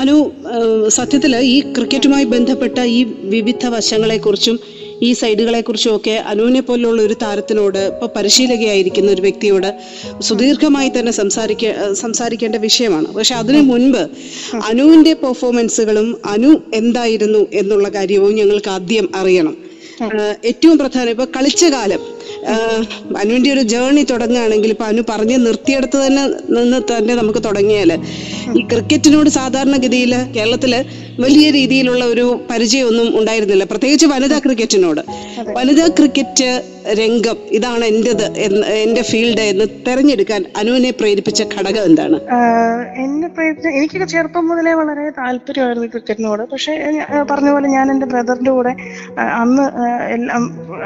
അനു 0.00 0.16
സത്യത്തിൽ 0.88 1.36
ഈ 1.36 1.60
ക്രിക്കറ്റുമായി 1.60 2.24
ബന്ധപ്പെട്ട 2.24 2.78
ഈ 2.80 3.06
വിവിധ 3.20 3.66
വശങ്ങളെക്കുറിച്ചും 3.66 4.58
ഈ 5.06 5.10
സൈഡുകളെ 5.20 5.60
ഒക്കെ 5.98 6.14
അനുവിനെ 6.32 6.62
പോലുള്ള 6.68 7.00
ഒരു 7.08 7.16
താരത്തിനോട് 7.24 7.80
ഇപ്പൊ 7.92 8.06
പരിശീലകയായിരിക്കുന്ന 8.16 9.10
ഒരു 9.16 9.22
വ്യക്തിയോട് 9.26 9.70
സുദീർഘമായി 10.28 10.90
തന്നെ 10.96 11.12
സംസാരിക്ക 11.20 11.64
സംസാരിക്കേണ്ട 12.04 12.56
വിഷയമാണ്. 12.66 13.08
പക്ഷെ 13.16 13.34
അതിനു 13.40 13.62
മുൻപ് 13.70 14.02
അനുവിന്റെ 14.70 15.14
പെർഫോമൻസുകളും 15.24 16.08
അനു 16.34 16.52
എന്തായിരുന്നു 16.80 17.42
എന്നുള്ള 17.62 17.88
കാര്യവും 17.98 18.32
ഞങ്ങൾക്ക് 18.40 18.72
ആദ്യം 18.76 19.08
അറിയണം. 19.20 19.56
ഏറ്റവും 20.50 20.76
പ്രധാനം 20.80 21.10
ഇപ്പൊ 21.14 21.24
കളിച്ച 21.36 21.64
കാലം 21.74 22.02
അനുവിന്റെ 23.22 23.50
ഒരു 23.54 23.62
ജേർണി 23.72 24.02
തുടങ്ങുകയാണെങ്കിൽ 24.10 24.70
ഇപ്പൊ 24.74 24.86
അനു 24.92 25.02
പറഞ്ഞ് 25.10 25.36
നിർത്തിയെടുത്ത് 25.46 25.98
തന്നെ 26.04 26.22
നിന്ന് 26.56 26.78
തന്നെ 26.90 27.14
നമുക്ക് 27.20 27.40
തുടങ്ങിയാൽ 27.46 27.90
ഈ 28.58 28.60
ക്രിക്കറ്റിനോട് 28.70 29.30
സാധാരണഗതിയിൽ 29.38 30.12
കേരളത്തിൽ 30.36 30.72
വലിയ 31.24 31.46
രീതിയിലുള്ള 31.58 32.02
ഒരു 32.14 32.26
പരിചയമൊന്നും 32.50 33.08
ഉണ്ടായിരുന്നില്ല. 33.20 33.64
പ്രത്യേകിച്ച് 33.70 34.06
വനിതാ 34.14 34.38
ക്രിക്കറ്റിനോട്. 34.46 35.02
വനിതാ 35.58 35.86
ക്രിക്കറ്റ് 35.98 36.50
രംഗം 36.98 37.38
ഇതാണ് 37.56 37.84
എന്റേത് 37.84 38.24
എന്റെ 38.44 38.68
എന്റെ 38.84 39.02
ഫീൽഡ് 39.08 39.42
എന്ന് 39.52 39.64
തെരഞ്ഞെടുക്കാൻ 39.86 40.40
അനുവിനെ 40.60 40.90
പ്രേരിപ്പിച്ച 40.90 41.40
ഘടകം 41.54 41.82
എന്താണ്? 41.88 42.16
എന്നെ 43.04 43.28
പ്രേരിപ്പിച്ച 43.28 43.68
എനിക്കൊക്കെ 43.78 44.06
ചെറുപ്പം 44.12 44.44
മുതലേ 44.48 44.72
വളരെ 44.80 45.04
താല്പര്യമായിരുന്നു 45.18 45.88
ക്രിക്കറ്റിനോട്. 45.94 46.42
പക്ഷേ 46.52 46.72
പറഞ്ഞ 47.30 47.50
പോലെ 47.54 47.68
ഞാൻ 47.68 47.86
എന്റെ 47.94 48.06
ബ്രദറിന്റെ 48.12 48.50
കൂടെ 48.50 48.72
അന്ന് 49.42 49.66
എല്ലാം 50.16 50.42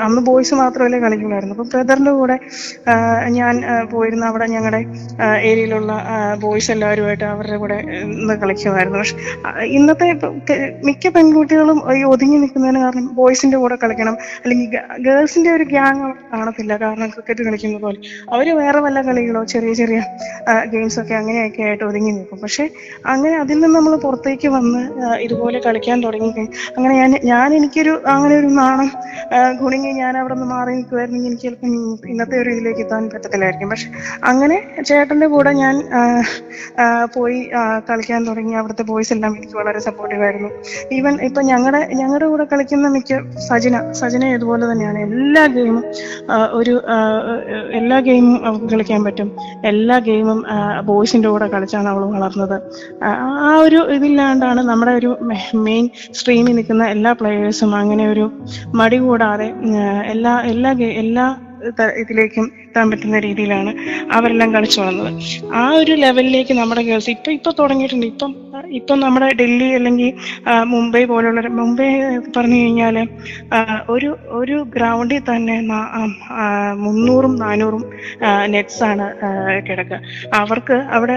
അന്ന് 0.07 0.21
ബോയ്സ് 0.31 0.55
മാത്രമല്ലേ 0.62 0.99
കളിക്കുമായിരുന്നു 0.99 1.55
അപ്പൊ 1.57 1.67
ബ്രദറിന്റെ 1.75 2.14
കൂടെ 2.21 2.37
ഞാൻ 3.38 3.55
പോയിരുന്ന 3.93 4.25
അവിടെ 4.33 4.47
ഞങ്ങളുടെ 4.47 4.83
ഏരിയയിലുള്ള 5.50 5.93
ബോയ്സ് 6.45 6.71
എല്ലാവരുമായിട്ട് 6.76 7.26
അവരുടെ 7.35 7.57
കൂടെ 7.57 7.79
കളിക്കുമായിരുന്നു. 8.43 8.99
പക്ഷെ 8.99 9.17
ഇന്നത്തെ 9.79 10.11
മിക്ക 10.87 11.09
പെൺകുട്ടികളും 11.16 11.78
ഈ 11.97 12.02
ഒതുങ്ങി 12.12 12.37
നിൽക്കുന്നതിന് 12.43 12.81
കാരണം 12.85 13.07
ബോയ്സിന്റെ 13.19 13.59
കൂടെ 13.62 13.76
കളിക്കണം. 13.83 14.16
അല്ലെങ്കിൽ 14.45 14.71
ഗേൾസിന്റെ 15.07 15.50
ഒരു 15.57 15.64
ഗ്യാങ് 15.73 16.07
കാണത്തില്ല. 16.33 16.73
കാരണം 16.85 17.09
ക്രിക്കറ്റ് 17.14 17.43
കളിക്കുന്ന 17.49 17.78
പോലെ. 17.85 17.99
അവർ 18.35 18.47
വേറെ 18.61 18.81
വല്ല 18.87 18.99
കളികളോ 19.09 19.43
ചെറിയ 19.54 19.73
ചെറിയ 19.81 20.00
ഗെയിംസ് 20.75 20.99
ഒക്കെ 21.02 21.14
അങ്ങനെയൊക്കെ 21.21 21.62
ആയിട്ട് 21.69 21.85
ഒതുങ്ങി 21.90 22.12
നിൽക്കും. 22.19 22.40
പക്ഷെ 22.45 22.64
അങ്ങനെ 23.12 23.35
അതിൽ 23.43 23.59
നിന്ന് 23.61 23.76
നമ്മൾ 23.78 23.95
പുറത്തേക്ക് 24.07 24.49
വന്ന് 24.57 24.83
ഇതുപോലെ 25.26 25.59
കളിക്കാൻ 25.66 25.99
തുടങ്ങി 26.07 26.31
അങ്ങനെ 26.76 26.95
ഞാൻ 27.00 27.11
ഞാൻ 27.33 27.49
എനിക്കൊരു 27.59 27.93
അങ്ങനെ 28.14 28.35
ഒരു 28.40 28.49
നാണം 28.61 28.88
ഗുണിങ്ങി 29.62 29.90
ഞാൻ 30.02 30.14
അവിടെ 30.21 30.35
നിന്ന് 30.35 30.49
മാറി 30.54 30.71
നിൽക്കുമായിരുന്നെങ്കിൽ 30.76 31.31
എനിക്ക് 31.31 31.47
ചിലപ്പോൾ 31.47 32.09
ഇന്നത്തെ 32.12 32.37
ഒരു 32.43 32.50
ഇതിലേക്ക് 32.54 32.83
എത്താൻ 32.85 33.02
പറ്റത്തില്ലായിരിക്കും. 33.14 33.71
പക്ഷെ 33.73 33.88
അങ്ങനെ 34.31 34.57
ചേട്ടന്റെ 34.88 35.26
കൂടെ 35.35 35.50
ഞാൻ 35.62 35.75
പോയി 37.16 37.38
കളിക്കാൻ 37.90 38.21
തുടങ്ങി. 38.28 38.54
അവിടുത്തെ 38.61 38.85
ബോയ്സ് 38.90 39.12
എല്ലാം 39.16 39.33
എനിക്ക് 39.38 39.57
വളരെ 39.61 39.81
സപ്പോർട്ടീവ് 39.87 40.13
ആയിരുന്നു. 40.23 40.50
ഈവൻ 40.92 41.14
ഇപ്പൊ 41.23 41.40
ഞങ്ങളുടെ 41.42 41.80
ഞങ്ങളുടെ 42.00 42.26
കൂടെ 42.26 42.44
കളിക്കുന്ന 42.44 42.88
മിക്ക 42.88 43.18
സജന 43.49 43.92
സജന 43.92 44.25
ഇതുപോലെ 44.25 44.73
തന്നെയാണ്. 44.73 44.99
എല്ലാ 44.99 45.47
ഗെയിമും 45.47 45.85
ഒരു 46.52 46.75
എല്ലാ 47.73 48.00
ഗെയിമും 48.00 48.47
അവൾക്ക് 48.47 48.68
കളിക്കാൻ 48.75 49.04
പറ്റും. 49.04 49.30
എല്ലാ 49.64 49.99
ഗെയിമും 49.99 50.44
ബോയ്സിന്റെ 50.85 51.28
കൂടെ 51.28 51.47
കളിച്ചാണ് 51.47 51.88
അവൾ 51.88 52.04
വളർന്നത്. 52.16 52.56
ആ 53.49 53.56
ഒരു 53.56 53.80
ഇതില്ലാണ്ടാണ് 53.97 54.61
നമ്മുടെ 54.61 54.92
ഒരു 54.92 55.11
മെയിൻ 55.66 55.88
സ്ട്രീമിൽ 56.12 56.56
നിൽക്കുന്ന 56.56 56.85
എല്ലാ 56.85 57.12
പ്ലെയേഴ്സും 57.12 57.76
അങ്ങനെ 57.76 58.09
ഒരു 58.09 58.26
മടി 58.75 58.99
കൂടാതെ 58.99 59.49
എല്ലാ 60.14 60.40
എല്ലാ 60.52 60.73
എല്ലാ 61.02 61.26
ഇതിലേക്കും 62.02 62.47
എത്താൻ 62.75 62.88
പറ്റുന്ന 62.90 63.19
രീതിയിലാണ് 63.25 63.71
അവരെല്ലാം 64.12 64.49
കളിച്ചു 64.54 64.78
വന്നത് 64.81 65.11
ആ 65.54 65.64
ഒരു 65.81 65.93
ലെവലിലേക്ക് 66.00 66.54
നമ്മുടെ 66.59 66.83
ഗേൾസ് 66.83 67.11
ഇപ്പൊ 67.11 67.31
ഇപ്പൊ 67.33 67.50
തുടങ്ങിയിട്ടുണ്ട്. 67.61 68.07
ഇപ്പം 68.07 68.31
ഇപ്പം 68.78 68.97
നമ്മുടെ 69.00 69.28
ഡൽഹി 69.40 69.69
അല്ലെങ്കിൽ 69.76 70.09
മുംബൈ 70.73 71.02
പോലുള്ള 71.04 71.40
മുംബൈ 71.59 71.87
പറഞ്ഞു 72.37 72.59
കഴിഞ്ഞാൽ 72.61 72.97
ഒരു 73.95 74.09
ഒരു 74.38 74.57
ഗ്രൗണ്ടിൽ 74.75 75.23
തന്നെ 75.28 75.57
മുന്നൂറും 76.85 77.35
നാനൂറും 77.43 77.85
നെറ്റ്സ് 78.52 78.83
ആണ് 78.88 79.07
ആ, 79.25 79.31
കിടക്കുക. 79.66 80.00
അവർക്ക് 80.40 80.78
അവിടെ 80.97 81.16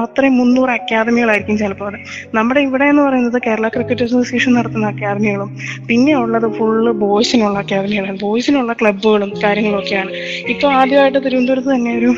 അത്രയും 0.00 0.34
മുന്നൂറ് 0.40 0.72
അക്കാദമികളായിരിക്കും 0.78 1.58
ചിലപ്പോൾ 1.62 1.88
അത് 1.90 1.98
നമ്മുടെ 2.38 2.62
ഇവിടെ 2.68 2.88
എന്ന് 2.92 3.04
പറയുന്നത് 3.06 3.38
കേരള 3.46 3.68
ക്രിക്കറ്റ് 3.76 4.06
അസോസിയേഷൻ 4.08 4.54
നടത്തുന്ന 4.58 4.88
അക്കാദമികളും 4.94 5.52
പിന്നെ 5.88 6.14
ഉള്ളത് 6.22 6.48
ഫുള്ള് 6.58 6.92
ബോയ്സിനുള്ള 7.04 7.58
അക്കാദമികളാണ്. 7.64 8.18
ബോയ്സിനുള്ള 8.24 8.72
ക്ലബ്ബുകളും 8.80 9.32
കാര്യങ്ങളും 9.44 9.86
ഒക്കെയാണ് 9.90 10.10
ഇപ്പൊ 10.52 10.66
ആദ്യമായിട്ട് 10.80 11.18
തിരുവനന്തപുരത്ത് 11.24 11.70
തന്നെ 11.74 11.92
ഒരു 12.00 12.10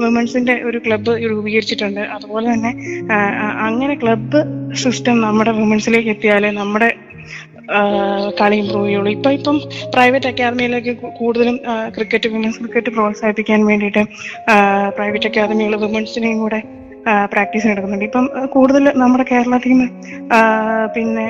വുമൻസിന്റെ 0.00 0.54
ഒരു 0.68 0.78
ക്ലബ്ബ് 0.86 1.12
രൂപീകരിച്ചിട്ടുണ്ട്. 1.32 2.02
അതുപോലെ 2.16 2.46
തന്നെ 2.52 2.72
അങ്ങനെ 3.68 3.94
ക്ലബ്ബ് 4.02 4.40
സിസ്റ്റം 4.82 5.16
നമ്മുടെ 5.26 5.52
വുമൻസിലേക്ക് 5.60 6.10
എത്തിയാലേ 6.14 6.50
നമ്മുടെ 6.62 6.90
കളി 8.38 8.56
ഇമ്പ്രൂവ് 8.60 8.86
ചെയ്യുള്ളൂ 8.86 9.10
ഇപ്പൊ 9.16 9.30
ഇപ്പം 9.36 9.56
പ്രൈവറ്റ് 9.94 10.28
അക്കാദമിയിലേക്ക് 10.30 10.92
കൂടുതലും 11.18 11.56
ക്രിക്കറ്റ് 11.96 12.28
വിമൻസ് 12.32 12.58
ക്രിക്കറ്റ് 12.62 12.92
പ്രോത്സാഹിപ്പിക്കാൻ 12.96 13.60
വേണ്ടിയിട്ട് 13.70 14.02
പ്രൈവറ്റ് 14.96 15.28
അക്കാദമികൾ 15.30 15.74
വിമൻസിനെയും 15.84 16.38
കൂടെ 16.44 16.60
പ്രാക്ടീസ് 17.32 17.66
നടക്കുന്നുണ്ട്. 17.70 18.06
ഇപ്പം 18.08 18.24
കൂടുതൽ 18.54 18.84
നമ്മുടെ 19.02 19.24
കേരള 19.30 19.56
ടീം 19.66 19.78
പിന്നെ 20.96 21.28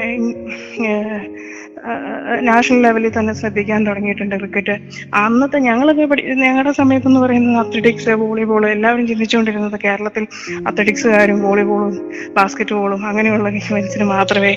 നാഷണൽ 2.41 2.83
ലെവലിൽ 2.83 3.13
തന്നെ 3.19 3.33
ശ്രദ്ധിക്കാൻ 3.33 3.87
തുടങ്ങിയിട്ടുണ്ട് 3.87 4.37
ക്രിക്കറ്റ് 4.37 4.75
അന്നത്തെ 5.15 5.59
ഞങ്ങളൊക്കെ 5.59 6.05
പഠി 6.05 6.23
ഞങ്ങളുടെ 6.23 6.73
സമയത്ത് 6.73 7.07
എന്ന് 7.07 7.21
പറയുന്നത് 7.21 7.67
അത്ലറ്റിക്സ് 7.67 8.11
വോളിബോൾ 8.11 8.67
എല്ലാവരും 8.67 9.07
ചിന്തിച്ചുകൊണ്ടിരുന്നത് 9.07 9.81
കേരളത്തിൽ 9.85 10.27
അത്ലറ്റിക്സുകാരും 10.67 11.43
വോളിബോളും 11.43 11.95
ബാസ്കറ്റ് 12.37 12.75
ബോളും 12.75 13.07
അങ്ങനെയുള്ള 13.07 13.49
ഗെയിംസിന് 13.51 14.05
മാത്രമേ 14.05 14.53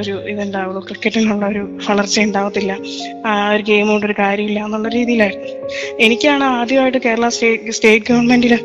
ഒരു 0.00 0.14
ഇതുണ്ടാവുള്ളൂ. 0.32 0.80
ക്രിക്കറ്റിനുള്ള 0.80 1.46
ഒരു 1.46 1.62
വളർച്ച 1.88 2.20
ഉണ്ടാവത്തില്ല. 2.20 2.72
ഒരു 3.54 3.62
ഗെയിം 3.62 3.88
കൊണ്ട് 3.88 4.06
ഒരു 4.06 4.16
കാര്യമില്ല 4.18 4.64
എന്നുള്ള 4.64 4.88
രീതിയിലായിരുന്നു. 4.88 5.48
എനിക്കാണ് 6.00 6.44
ആദ്യമായിട്ട് 6.44 6.98
കേരള 6.98 7.28
സ്റ്റേറ്റ് 7.28 7.72
സ്റ്റേറ്റ് 7.72 8.06
ഗവൺമെന്റിൽ 8.12 8.56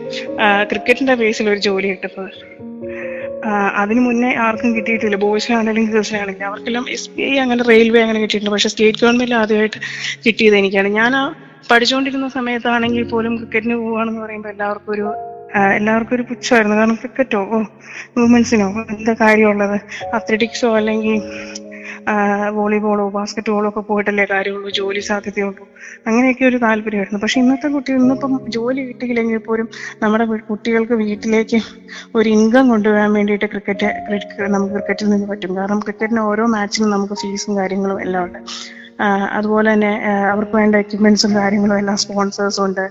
ക്രിക്കറ്റിന്റെ 0.71 1.13
ബേസിൽ 1.13 1.49
ഒരു 1.49 1.59
ജോലി 1.59 1.87
കിട്ടുന്നത് 1.87 2.66
അതിനു 3.81 4.01
മുന്നേ 4.01 4.35
ആർക്കും 4.35 4.75
കിട്ടിയിട്ടില്ല. 4.75 5.15
ബോയ്സിനാണെങ്കിലും 5.15 5.91
ഗേൾസിനാണെങ്കിലും. 5.91 6.47
അവർക്കെല്ലാം 6.47 6.85
എസ് 6.89 7.09
ബി 7.09 7.21
ഐ 7.21 7.37
അങ്ങനെ 7.37 7.63
റെയിൽവേ 7.63 8.01
അങ്ങനെ 8.01 8.19
കിട്ടിയിട്ടുണ്ട്. 8.19 8.53
പക്ഷെ 8.53 8.69
സ്റ്റേറ്റ് 8.69 8.99
ഗവൺമെന്റ് 9.03 9.35
ആദ്യമായിട്ട് 9.35 9.79
കിട്ടിയത് 10.25 10.55
എനിക്കാണ്. 10.55 10.87
ഞാൻ 10.87 11.15
ആ 11.15 11.23
പഠിച്ചുകൊണ്ടിരുന്ന 11.71 12.27
സമയത്താണെങ്കിൽ 12.27 13.03
പോലും 13.03 13.37
ക്രിക്കറ്റിന് 13.37 13.75
പോവാണെന്ന് 13.75 14.21
പറയുമ്പോൾ 14.21 14.49
എല്ലാവർക്കും 14.49 14.93
ഒരു 14.93 15.07
എല്ലാവർക്കും 15.75 16.15
ഒരു 16.15 16.21
പുച്ഛമായിരുന്നു. 16.21 16.77
കാരണം 16.77 16.95
ക്രിക്കറ്റോ 16.95 17.39
ഓ 17.39 17.57
വുമൻസിനോ 18.17 18.67
എന്താ 18.95 19.15
കാര്യമുള്ളത്? 19.21 19.77
അത്ലറ്റിക്സോ 20.13 20.75
അല്ലെങ്കിൽ 20.75 21.21
വോളിബോളോ 22.57 23.05
ബാസ്കറ്റ്ബോളോ 23.09 23.67
ഒക്കെ 23.69 23.81
പോയിട്ടല്ലേ 23.89 24.25
കാര്യമുള്ളൂ 24.31 24.69
ജോലി 24.79 25.01
സാധ്യതയുള്ളൂ. 25.09 25.63
അങ്ങനെയൊക്കെ 26.07 26.45
ഒരു 26.45 26.57
താല്പര്യമായിരുന്നു. 26.57 27.19
പക്ഷെ 27.19 27.37
ഇന്നത്തെ 27.41 27.67
കുട്ടികൾ 27.67 27.99
ഇന്നിപ്പം 28.03 28.33
ജോലി 28.57 28.81
കിട്ടിയില്ലെങ്കിൽ 28.89 29.41
പോലും 29.47 29.67
നമ്മുടെ 30.03 30.25
കുട്ടികൾക്ക് 30.51 30.97
വീട്ടിലേക്ക് 31.03 31.59
ഒരു 32.15 32.27
ഇൻകം 32.29 32.67
കൊണ്ടുവരാൻ 32.69 33.11
വേണ്ടിയിട്ട് 33.13 33.45
ക്രിക്കറ്റ് 33.53 33.89
നമുക്ക് 34.55 34.73
ക്രിക്കറ്റിൽ 34.75 35.09
നിന്ന് 35.09 35.27
പറ്റും. 35.27 35.53
കാരണം 35.57 35.79
ക്രിക്കറ്റിന് 35.79 36.23
ഓരോ 36.31 36.45
മാച്ചിനും 36.55 36.93
നമുക്ക് 36.95 37.17
ഫീസും 37.23 37.53
കാര്യങ്ങളും 37.57 37.99
എല്ലാം 38.05 38.23
ഉണ്ട്. 38.27 38.39
അതുപോലെ 39.37 39.67
തന്നെ 39.73 39.91
അവർക്ക് 40.31 40.55
വേണ്ട 40.57 40.75
എക്യുപ്മെന്റ്സും 40.83 41.31
കാര്യങ്ങളും 41.35 41.77
എല്ലാം 41.81 41.97
സ്പോൺസേഴ്സും 42.03 42.63
ഉണ്ട്. 42.65 42.83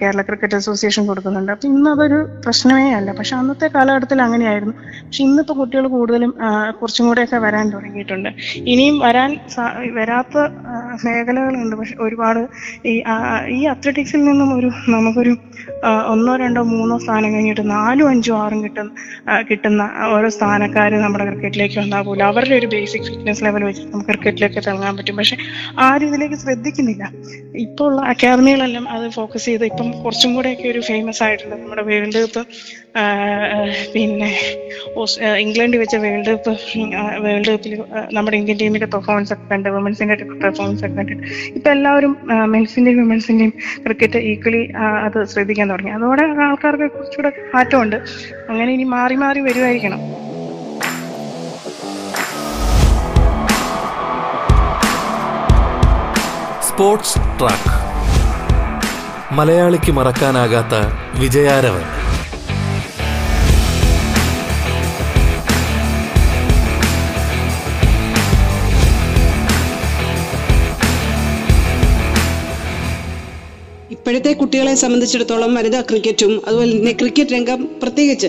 കേരള 0.00 0.22
ക്രിക്കറ്റ് 0.28 0.58
അസോസിയേഷൻ 0.60 1.02
കൊടുക്കുന്നുണ്ട്. 1.06 1.52
അപ്പൊ 1.54 1.66
ഇന്ന് 1.68 1.90
അതൊരു 1.94 2.16
പ്രശ്നമേ 2.44 2.86
അല്ല. 2.98 3.10
പക്ഷെ 3.18 3.34
അന്നത്തെ 3.40 3.68
കാലഘട്ടത്തിൽ 3.76 4.22
അങ്ങനെയായിരുന്നു. 4.26 4.74
പക്ഷെ 5.06 5.22
ഇന്നിപ്പോൾ 5.26 5.56
കുട്ടികൾ 5.60 5.86
കൂടുതലും 5.96 6.32
കുറച്ചും 6.80 7.06
കൂടെയൊക്കെ 7.08 7.38
വരാൻ 7.46 7.66
തുടങ്ങിയിട്ടുണ്ട്. 7.74 8.30
ഇനിയും 8.72 8.98
വരാൻ 9.06 9.30
വരാത്ത 9.98 10.36
മേഖലകളുണ്ട്. 11.06 11.76
പക്ഷെ 11.80 11.96
ഒരുപാട് 12.06 12.42
ഈ 12.86 12.94
ഈ 13.56 13.60
അത്ലറ്റിക്സിൽ 13.74 14.20
നിന്നും 14.28 14.50
ഒരു 14.58 14.70
നമുക്കൊരു 14.94 15.34
ഒന്നോ 15.84 16.36
രണ്ടോ 16.36 16.62
മൂന്നോ 16.62 16.98
സ്ഥാനം 16.98 17.34
കഴിഞ്ഞിട്ട് 17.34 17.70
നാലും 17.70 18.08
അഞ്ചോ 18.08 18.36
ആറും 18.36 18.64
കിട്ടുന്ന 18.64 18.90
കിട്ടുന്ന 19.50 19.90
ഓരോ 20.06 20.28
സ്ഥാനക്കാർ 20.28 20.92
നമ്മുടെ 20.92 21.24
ക്രിക്കറ്റിലേക്ക് 21.24 22.04
പോലും 22.06 22.24
അവരുടെ 22.24 22.54
ഒരു 22.54 22.66
ബേസിക് 22.66 23.02
ഫിറ്റ്നസ് 23.02 23.44
ലെവൽ 23.44 23.64
വെച്ച് 23.64 23.82
നമുക്ക് 23.82 24.10
ക്രിക്കറ്റിലേക്ക് 24.10 24.66
തിളങ്ങാൻ 24.66 24.96
പറ്റും. 24.96 25.16
പക്ഷെ 25.16 25.36
ആരും 25.78 26.08
ഇതിലേക്ക് 26.08 26.34
ശ്രദ്ധിക്കുന്നില്ല. 26.34 27.12
ഇപ്പോൾ 27.54 27.84
ഉള്ള 27.84 28.00
അക്കാദമികളെല്ലാം 28.02 28.88
അത് 28.88 29.10
ഫോക്കസ് 29.10 29.44
ചെയ്ത് 29.44 29.64
ഇപ്പം 29.64 30.02
കുറച്ചും 30.02 30.34
കൂടെയൊക്കെ 30.34 30.68
ഒരു 30.68 30.80
ഫേമസ് 30.80 31.22
ആയിട്ടുണ്ട് 31.22 31.56
നമ്മുടെ 31.56 31.82
വേൾഡ് 31.82 32.18
കപ്പ് 32.18 32.42
പിന്നെ 33.94 34.28
ഇംഗ്ലണ്ടിൽ 35.44 35.78
വെച്ച 35.82 35.96
വേൾഡ് 36.04 36.30
കപ്പ് 36.30 36.52
വേൾഡ് 37.24 37.50
കപ്പിൽ 37.50 37.74
നമ്മുടെ 38.16 38.36
ഇന്ത്യൻ 38.36 38.56
ടീമിന്റെ 38.62 38.88
പെർഫോമൻസ് 38.94 39.32
ഒക്കെ 39.32 39.46
കണ്ട് 39.52 39.68
വുമൻസിന്റെ 39.76 40.16
പെർഫോമൻസ് 40.44 40.82
ഒക്കെ 40.86 40.96
കണ്ടിട്ട് 40.96 41.24
ഇപ്പൊ 41.58 41.70
എല്ലാവരും 41.76 42.12
മെൻസിന്റെയും 42.54 42.98
വിമൻസിന്റെയും 43.02 43.52
ക്രിക്കറ്റ് 43.86 44.20
ഈക്വലി 44.30 44.62
അത് 45.06 45.18
ശ്രദ്ധിക്കാൻ 45.32 45.66
തുടങ്ങി. 45.72 45.92
അതോടെ 45.98 46.24
ആൾക്കാർക്ക് 46.48 46.88
കുറച്ചുകൂടെ 46.96 47.32
മാറ്റമുണ്ട്. 47.54 47.96
അങ്ങനെ 48.50 48.70
ഇനി 48.76 48.86
മാറി 48.96 49.18
മാറി 49.24 49.42
വരുമായിരിക്കണം 49.48 50.00
സ്പോർട്സ് 56.68 57.20
ട്രാക്ക്. 57.38 57.72
മലയാളിക്ക് 59.38 59.92
മറക്കാനാകാത്ത 59.92 60.74
വിജയാരവൻ. 61.22 61.86
ഇപ്പോഴത്തെ 74.08 74.32
കുട്ടികളെ 74.32 74.74
സംബന്ധിച്ചിടത്തോളം 74.74 75.54
വനിതാ 75.54 75.80
ക്രിക്കറ്റും 75.80 76.30
അതുപോലെ 76.46 76.70
തന്നെ 76.76 76.92
ക്രിക്കറ്റ് 77.00 77.32
രംഗം 77.32 77.68
പ്രത്യേകിച്ച് 77.82 78.28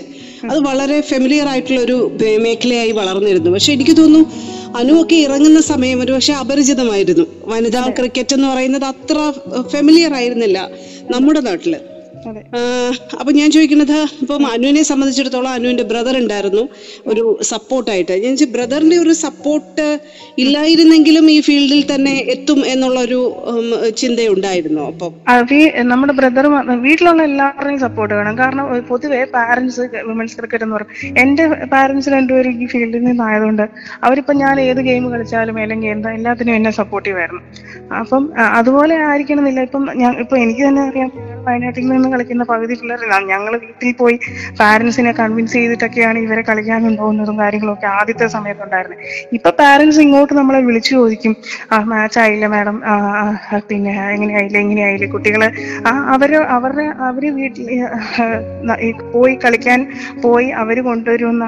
അത് 0.50 0.58
വളരെ 0.58 1.00
ഫെമിലിയർ 1.00 1.46
ആയിട്ടുള്ള 1.46 1.80
ഒരു 1.80 1.96
മേഖലയായി 2.44 2.90
വളർന്നിരുന്നു. 2.90 3.50
പക്ഷെ 3.50 3.72
എനിക്ക് 3.72 3.94
തോന്നുന്നു 3.96 4.26
അനുവൊക്കെ 4.76 5.16
ഇറങ്ങുന്ന 5.16 5.60
സമയം 5.60 6.02
ഒരു 6.02 6.12
പക്ഷെ 6.12 6.32
അപരിചിതമായിരുന്നു. 6.32 7.26
വനിതാ 7.52 7.84
ക്രിക്കറ്റ് 7.98 8.34
എന്ന് 8.34 8.48
പറയുന്നത് 8.48 8.84
അത്ര 8.84 9.16
ഫെമിലിയർ 9.72 10.14
ആയിരുന്നില്ല 10.14 10.70
നമ്മുടെ 11.10 11.40
നാട്ടിൽ. 11.40 11.76
അപ്പൊ 13.20 13.30
ഞാൻ 13.38 13.48
ചോദിക്കുന്നത് 13.54 13.94
ഇപ്പം 14.22 14.42
അനുവിനെ 14.52 14.82
സംബന്ധിച്ചിടത്തോളം 14.88 15.50
അനുവിന്റെ 15.50 15.84
ബ്രദർ 15.90 16.14
ഉണ്ടായിരുന്നു 16.20 16.64
ഒരു 17.10 17.22
സപ്പോർട്ടായിട്ട് 17.50 18.14
ഞാൻ 18.24 18.34
ബ്രദറിന്റെ 18.54 18.96
ഒരു 19.04 19.12
സപ്പോർട്ട് 19.22 19.86
ഇല്ലായിരുന്നെങ്കിലും 20.42 21.26
ഈ 21.34 21.38
ഫീൽഡിൽ 21.46 21.80
തന്നെ 21.92 22.14
എത്തും 22.34 22.60
എന്നുള്ള 22.72 22.98
ഒരു 23.06 23.20
ചിന്തയുണ്ടായിരുന്നു 24.00 24.82
അപ്പം? 24.90 25.12
നമ്മുടെ 25.90 26.14
ബ്രദർ 26.20 26.46
വീട്ടിലുള്ള 26.84 27.22
എല്ലാവരുടെയും 27.30 27.80
സപ്പോർട്ട് 27.86 28.14
വേണം. 28.18 28.34
കാരണം 28.40 28.56
പൊതുവെ 28.90 29.20
പാരന്റ്സ് 29.34 29.80
വിമൻസ് 30.08 30.36
ക്രിക്കറ്റ് 30.38 30.64
എന്ന് 30.66 30.76
പറയും 30.76 30.90
എന്റെ 31.22 31.44
പാരന്റ്സ് 31.72 32.10
രണ്ടുപേരും 32.16 32.54
ഈ 32.62 32.68
ഫീൽഡിൽ 32.72 33.02
നിന്നായതുകൊണ്ട് 33.08 33.64
അവരിപ്പോ 34.06 34.34
ഞാൻ 34.42 34.54
ഏത് 34.66 34.80
ഗെയിം 34.88 35.04
കളിച്ചാലും 35.14 35.58
അല്ലെങ്കിൽ 35.64 35.90
എന്താ 35.96 36.12
എല്ലാത്തിനും 36.18 36.54
എന്നെ 36.58 36.72
സപ്പോർട്ടീവ് 36.80 37.18
ആയിരുന്നു 37.22 37.42
അപ്പം 38.00 38.24
അതുപോലെ 38.60 38.94
ആയിരിക്കണമെന്നില്ല. 39.08 39.60
ഇപ്പം 39.68 39.84
ഞാൻ 40.02 40.12
ഇപ്പൊ 40.24 40.34
എനിക്ക് 40.44 40.62
തന്നെ 40.68 40.82
അറിയാം 40.88 41.10
വയനാട്ടിൽ 41.44 41.84
നിന്ന് 41.88 42.08
കളിക്കുന്ന 42.12 42.44
പകുതി 42.50 42.74
പിള്ളേരാണ് 42.80 43.26
ഞങ്ങൾ 43.30 43.52
വീട്ടിൽ 43.62 43.92
പോയി 44.00 44.16
പാരന്റ്സിനെ 44.60 45.12
കൺവിൻസ് 45.18 45.54
ചെയ്തിട്ടൊക്കെയാണ് 45.56 46.18
ഇവരെ 46.24 46.42
കളിക്കാൻ 46.48 46.80
കൊണ്ടുപോകുന്നതും 46.86 47.36
കാര്യങ്ങളൊക്കെ 47.42 47.88
ആദ്യത്തെ 47.96 48.26
സമയത്തുണ്ടായിരുന്നത് 48.34 49.04
ഇപ്പൊ 49.36 49.50
പാരന്റ്സ് 49.60 50.00
ഇങ്ങോട്ട് 50.04 50.34
നമ്മളെ 50.40 50.60
വിളിച്ചു 50.68 50.92
ചോദിക്കും 50.94 51.34
ആ 51.70 51.78
മാച്ച് 51.90 52.18
ആയില്ല 52.22 52.46
മാഡം 52.54 52.76
പിന്നെ 53.70 53.92
എങ്ങനെയായില്ല 54.14 54.58
എങ്ങനെയായില്ല? 54.62 54.88
കുട്ടികൾ 55.14 55.42
ആ 55.86 55.92
അവർ 56.14 56.30
അവരുടെ 56.56 56.86
അവർ 57.08 57.24
വീട്ടിൽ 57.36 57.66
പോയി 59.14 59.34
കളിക്കാൻ 59.44 59.80
പോയി 60.22 60.48
അവർ 60.62 60.76
കൊണ്ടുവരുന്ന 60.86 61.44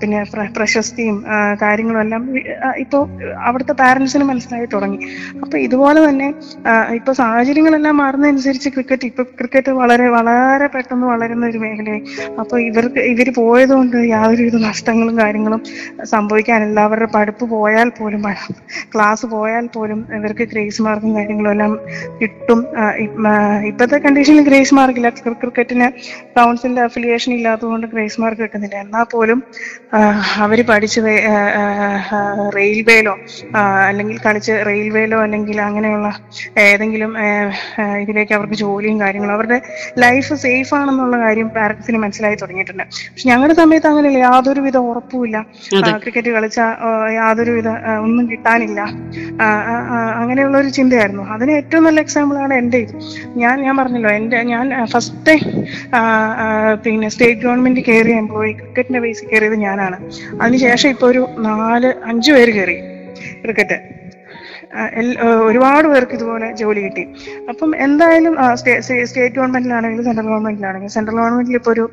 പിന്നെ 0.00 0.20
പ്ര- 0.32 0.50
പ്രശസ്തിയും 0.56 1.16
കാര്യങ്ങളും 1.62 2.00
എല്ലാം 2.04 2.22
വി- 2.34 2.46
ഇപ്പൊ 2.82 2.98
അവിടുത്തെ 3.46 3.74
പാരന്റ്സിന് 3.80 4.24
മനസ്സിലായി 4.30 4.66
തുടങ്ങി. 4.72 4.98
അപ്പൊ 5.42 5.56
ഇതുപോലെ 5.66 6.00
തന്നെ 6.04 6.28
ഇപ്പൊ 6.98 7.12
സാഹചര്യങ്ങളെല്ലാം 7.20 7.96
മാറുന്നതനുസരിച്ച് 8.02 8.61
ക്രിക്കറ്റ് 8.70 9.06
ഇപ്പൊ 9.10 9.22
ക്രിക്കറ്റ് 9.38 9.70
വളരെ 9.80 10.06
വളരെ 10.16 10.66
പെട്ടെന്ന് 10.74 11.06
വളരുന്ന 11.12 11.44
ഒരു 11.46 11.58
മേഖലയായി. 11.64 12.02
അപ്പൊ 12.40 12.54
ഇവർക്ക് 12.68 13.00
ഇവർ 13.12 13.28
പോയതുകൊണ്ട് 13.40 13.96
യാതൊരുവിധ 14.14 14.56
നഷ്ടങ്ങളും 14.68 15.16
കാര്യങ്ങളും 15.22 15.60
സംഭവിക്കാനില്ല 16.12 16.78
അവരുടെ 16.88 17.08
പഠിപ്പ് 17.16 17.44
പോയാൽ 17.54 17.88
പോലും 17.98 18.22
ക്ലാസ് 18.94 19.26
പോയാൽ 19.34 19.66
പോലും 19.76 20.00
ഇവർക്ക് 20.18 20.44
ഗ്രേസ് 20.52 20.82
മാർക്കും 20.86 21.12
കാര്യങ്ങളും 21.18 21.50
എല്ലാം 21.54 21.72
കിട്ടും. 22.20 22.60
ഇപ്പോഴത്തെ 23.70 23.98
കണ്ടീഷനിൽ 24.06 24.44
ഗ്രേസ് 24.50 24.74
മാർക്കില്ല 24.78 25.08
ക്രിക്കറ്റിന് 25.42 25.88
കൗൺസിലിന്റെ 26.36 26.82
അഫിലിയേഷൻ 26.88 27.30
ഇല്ലാത്തതുകൊണ്ട് 27.38 27.86
ഗ്രേസ് 27.94 28.20
മാർക്ക് 28.22 28.42
കിട്ടുന്നില്ല. 28.42 28.76
എന്നാൽ 28.86 29.04
പോലും 29.14 29.38
അവർ 30.44 30.58
പഠിച്ച് 30.70 31.00
റെയിൽവേയിലോ 32.58 33.14
അല്ലെങ്കിൽ 33.88 34.16
കളിച്ച് 34.26 34.54
റെയിൽവേയിലോ 34.68 35.18
അല്ലെങ്കിൽ 35.26 35.58
അങ്ങനെയുള്ള 35.68 36.08
ഏതെങ്കിലും 36.66 37.12
ഇതിലേക്ക് 38.02 38.34
അവർക്ക് 38.38 38.51
ജോലിയും 38.60 39.00
കാര്യങ്ങളും 39.00 39.34
അവരുടെ 39.34 39.58
ലൈഫ് 39.98 40.34
സേഫ് 40.44 40.74
ആണെന്നുള്ള 40.74 41.16
കാര്യം 41.24 41.48
പാരന്റ്സിന് 41.48 41.98
മനസ്സിലായി 42.04 42.36
തുടങ്ങിയിട്ടുണ്ട്. 42.42 42.82
പക്ഷെ 42.82 43.28
ഞങ്ങളുടെ 43.30 43.54
സമയത്ത് 43.54 43.86
അങ്ങനെയല്ല. 43.86 44.18
യാതൊരുവിധ 44.18 44.76
ഉറപ്പുമില്ല. 44.76 45.36
ക്രിക്കറ്റ് 46.02 46.30
കളിച്ച 46.36 46.60
യാതൊരു 47.18 47.50
വിധ 47.50 47.68
ഒന്നും 48.06 48.30
കിട്ടാനില്ല. 48.30 48.80
അങ്ങനെയുള്ള 50.20 50.56
ഒരു 50.58 50.68
ചിന്തയായിരുന്നു. 50.68 51.22
അതിന് 51.22 51.50
ഏറ്റവും 51.50 51.84
നല്ല 51.84 52.00
എക്സാമ്പിൾ 52.00 52.38
ആണ് 52.38 52.54
എന്റെ 52.54 52.78
ഇത്. 52.78 52.94
ഞാൻ 53.42 53.56
ഞാൻ 53.62 53.76
പറഞ്ഞല്ലോ 53.76 54.10
എന്റെ 54.10 54.42
ഞാൻ 54.52 54.86
ഫസ്റ്റ് 54.92 55.34
പിന്നെ 56.84 57.08
സ്റ്റേറ്റ് 57.08 57.40
ഗവൺമെന്റ് 57.40 57.80
കയറിയ 57.80 58.14
എംപ്ലോയി 58.22 58.52
ക്രിക്കറ്റിന്റെ 58.52 59.00
ബേസിൽ 59.00 59.28
കയറിയത് 59.28 59.56
ഞാനാണ്. 59.66 59.98
അതിനുശേഷം 60.42 60.88
ഇപ്പൊ 60.88 61.06
ഒരു 61.06 61.22
നാല് 61.38 61.92
അഞ്ചു 62.04 62.32
പേര് 62.32 62.50
കയറി 62.50 62.76
ക്രിക്കറ്റ് 63.42 63.78
ഒരുപാട് 65.48 65.86
പേർക്ക് 65.92 66.14
ഇതുപോലെ 66.18 66.46
ജോലി 66.60 66.80
കിട്ടി. 66.84 67.02
അപ്പം 67.50 67.70
എന്തായാലും 67.86 68.34
സ്റ്റേറ്റ് 68.60 69.34
ഗവൺമെന്റിലാണെങ്കിലും 69.38 70.04
സെൻട്രൽ 70.08 70.26
ഗവൺമെന്റിലാണെങ്കിലും 70.30 70.92
സെൻട്രൽ 70.94 71.16
ഗവൺമെന്റിൽ 71.20 71.56
ഇപ്പോൾ 71.60 71.72
ഒരു 71.74 71.84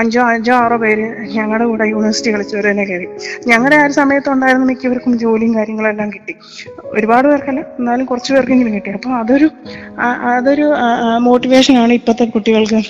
അഞ്ചോ 0.00 0.22
അഞ്ചോ 0.34 0.54
ആറോ 0.64 0.76
പേര് 0.84 1.06
ഞങ്ങളുടെ 1.36 1.66
കൂടെ 1.70 1.84
യൂണിവേഴ്സിറ്റി 1.92 2.32
കളിച്ചവർ 2.34 2.66
തന്നെ 2.70 2.84
കയറി. 2.90 3.08
ഞങ്ങളുടെ 3.50 3.78
ആ 3.80 3.84
ഒരു 3.86 3.94
സമയത്ത് 4.00 4.30
ഉണ്ടായിരുന്ന 4.34 4.66
മിക്കവർക്കും 4.72 5.14
ജോലിയും 5.24 5.52
കാര്യങ്ങളും 5.58 5.90
എല്ലാം 5.92 6.10
കിട്ടി. 6.16 6.34
ഒരുപാട് 6.96 7.28
പേർക്കല്ല 7.30 7.64
എന്നാലും 7.80 8.06
കുറച്ച് 8.12 8.32
പേർക്കെങ്കിലും 8.34 8.74
കിട്ടി. 8.76 8.92
അപ്പം 8.98 9.14
അതൊരു 9.22 9.48
അതൊരു 10.34 10.66
മോട്ടിവേഷൻ 11.28 11.76
ആണ് 11.82 11.92
ഇപ്പോഴത്തെ 11.98 12.26
കുട്ടികൾക്ക് 12.36 12.80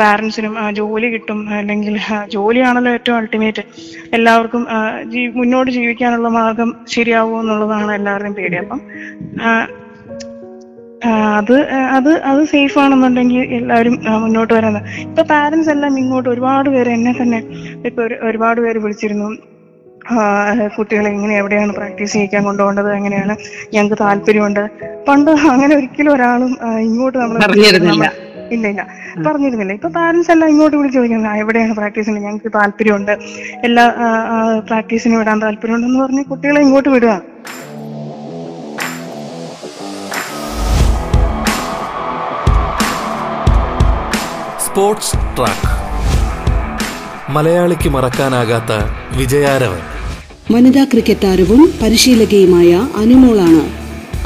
പാരൻസിനും 0.00 0.54
ജോലി 0.80 1.10
കിട്ടും. 1.14 1.40
അല്ലെങ്കിൽ 1.60 1.96
ജോലിയാണല്ലോ 2.36 2.92
ഏറ്റവും 2.98 3.16
അൾട്ടിമേറ്റ്. 3.20 3.64
എല്ലാവർക്കും 4.18 4.62
മുന്നോട്ട് 5.40 5.70
ജീവിക്കാനുള്ള 5.78 6.28
മാർഗം 6.40 6.72
ശരിയാവുമോ 6.96 7.40
എന്നുള്ളതാണ് 7.44 7.90
എല്ലാവരുടെയും 8.00 8.36
പേടി. 8.40 8.55
അപ്പം 8.56 8.80
ആ, 9.42 9.66
ആ, 11.04 11.36
അത് 11.36 11.60
അത് 11.70 12.08
അത് 12.08 12.44
സേഫ് 12.44 12.78
ആണെന്നുണ്ടെങ്കിൽ 12.78 13.38
എല്ലാവരും 13.38 13.98
മുന്നോട്ട് 14.08 14.54
വരുന്നത് 14.54 14.82
ഇപ്പൊ 15.00 15.22
പാരന്റ്സ് 15.22 15.70
എല്ലാം 15.70 15.98
ഇങ്ങോട്ട് 15.98 16.28
ഒരുപാട് 16.28 16.70
പേര് 16.70 16.90
എന്നെ 16.90 17.12
തന്നെ 17.22 17.42
ഇപ്പൊ 17.86 18.02
ഒരു- 18.02 18.16
ഒരുപാട് 18.22 18.60
പേര് 18.60 18.78
വിളിച്ചിരുന്നു. 18.78 19.36
കുട്ടികളെ 20.78 21.10
ഇങ്ങനെ 21.10 21.36
എവിടെയാണ് 21.36 21.72
പ്രാക്ടീസ് 21.72 22.12
ചെയ്യിക്കാൻ 22.12 22.44
കൊണ്ടുപോകേണ്ടത്? 22.44 22.92
എങ്ങനെയാണ്? 22.92 23.36
ഞങ്ങൾക്ക് 23.74 24.02
താല്പര്യമുണ്ട്. 24.02 24.70
പണ്ട് 25.08 25.30
അങ്ങനെ 25.30 25.76
ഒരിക്കലും 25.76 26.12
ഒരാളും 26.12 26.78
ഇങ്ങോട്ട് 26.78 27.18
നമ്മൾ. 27.18 27.38
ഇല്ല 28.50 28.68
ഇല്ല. 28.68 28.86
പറഞ്ഞിരുന്നില്ല. 29.26 29.72
ഇപ്പൊ 29.72 29.88
പാരന്റ്സ് 29.88 30.30
എല്ലാം 30.30 30.48
ഇങ്ങോട്ട് 30.48 30.76
വിളിച്ച് 30.76 30.98
ചോദിക്കുന്നത് 30.98 31.36
എവിടെയാണ് 31.36 31.74
പ്രാക്ടീസ് 31.74 32.06
ചെയ്യുന്നത് 32.06 32.24
ഞങ്ങൾക്ക് 32.24 32.58
താല്പര്യമുണ്ട്. 32.58 33.12
എല്ലാ 33.64 33.94
പ്രാക്ടീസിന് 34.66 35.16
വിടാൻ 35.16 35.42
താല്പര്യമുണ്ടെന്ന് 35.42 35.98
പറഞ്ഞ് 35.98 36.24
കുട്ടികളെ 36.24 36.60
ഇങ്ങോട്ട് 36.60 36.88
വിടുക. 36.88 37.22
Sports 44.76 45.12
track. 45.12 45.68
മലയാളിക്ക് 47.32 47.88
മറക്കാനാകാത്ത 47.88 48.72
വിജയാരവൻ. 49.16 49.78
വനിതാ 50.54 50.84
ക്രിക്കറ്റ് 50.84 51.20
താരവും 51.24 51.72
പരിശീലകയുമായ 51.82 52.88
അനുമോളാണ് 52.96 53.62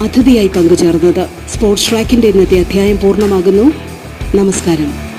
അതിഥിയായി 0.02 0.46
പങ്കുചേർന്നത്. 0.46 1.28
സ്പോർട്സ് 1.54 1.90
ട്രാക്കിന്റെ 1.90 2.28
ഇന്നത്തെ 2.28 2.58
അധ്യായം 2.60 2.98
പൂർണമാകുന്നു. 3.02 3.72
നമസ്കാരം. 4.36 5.09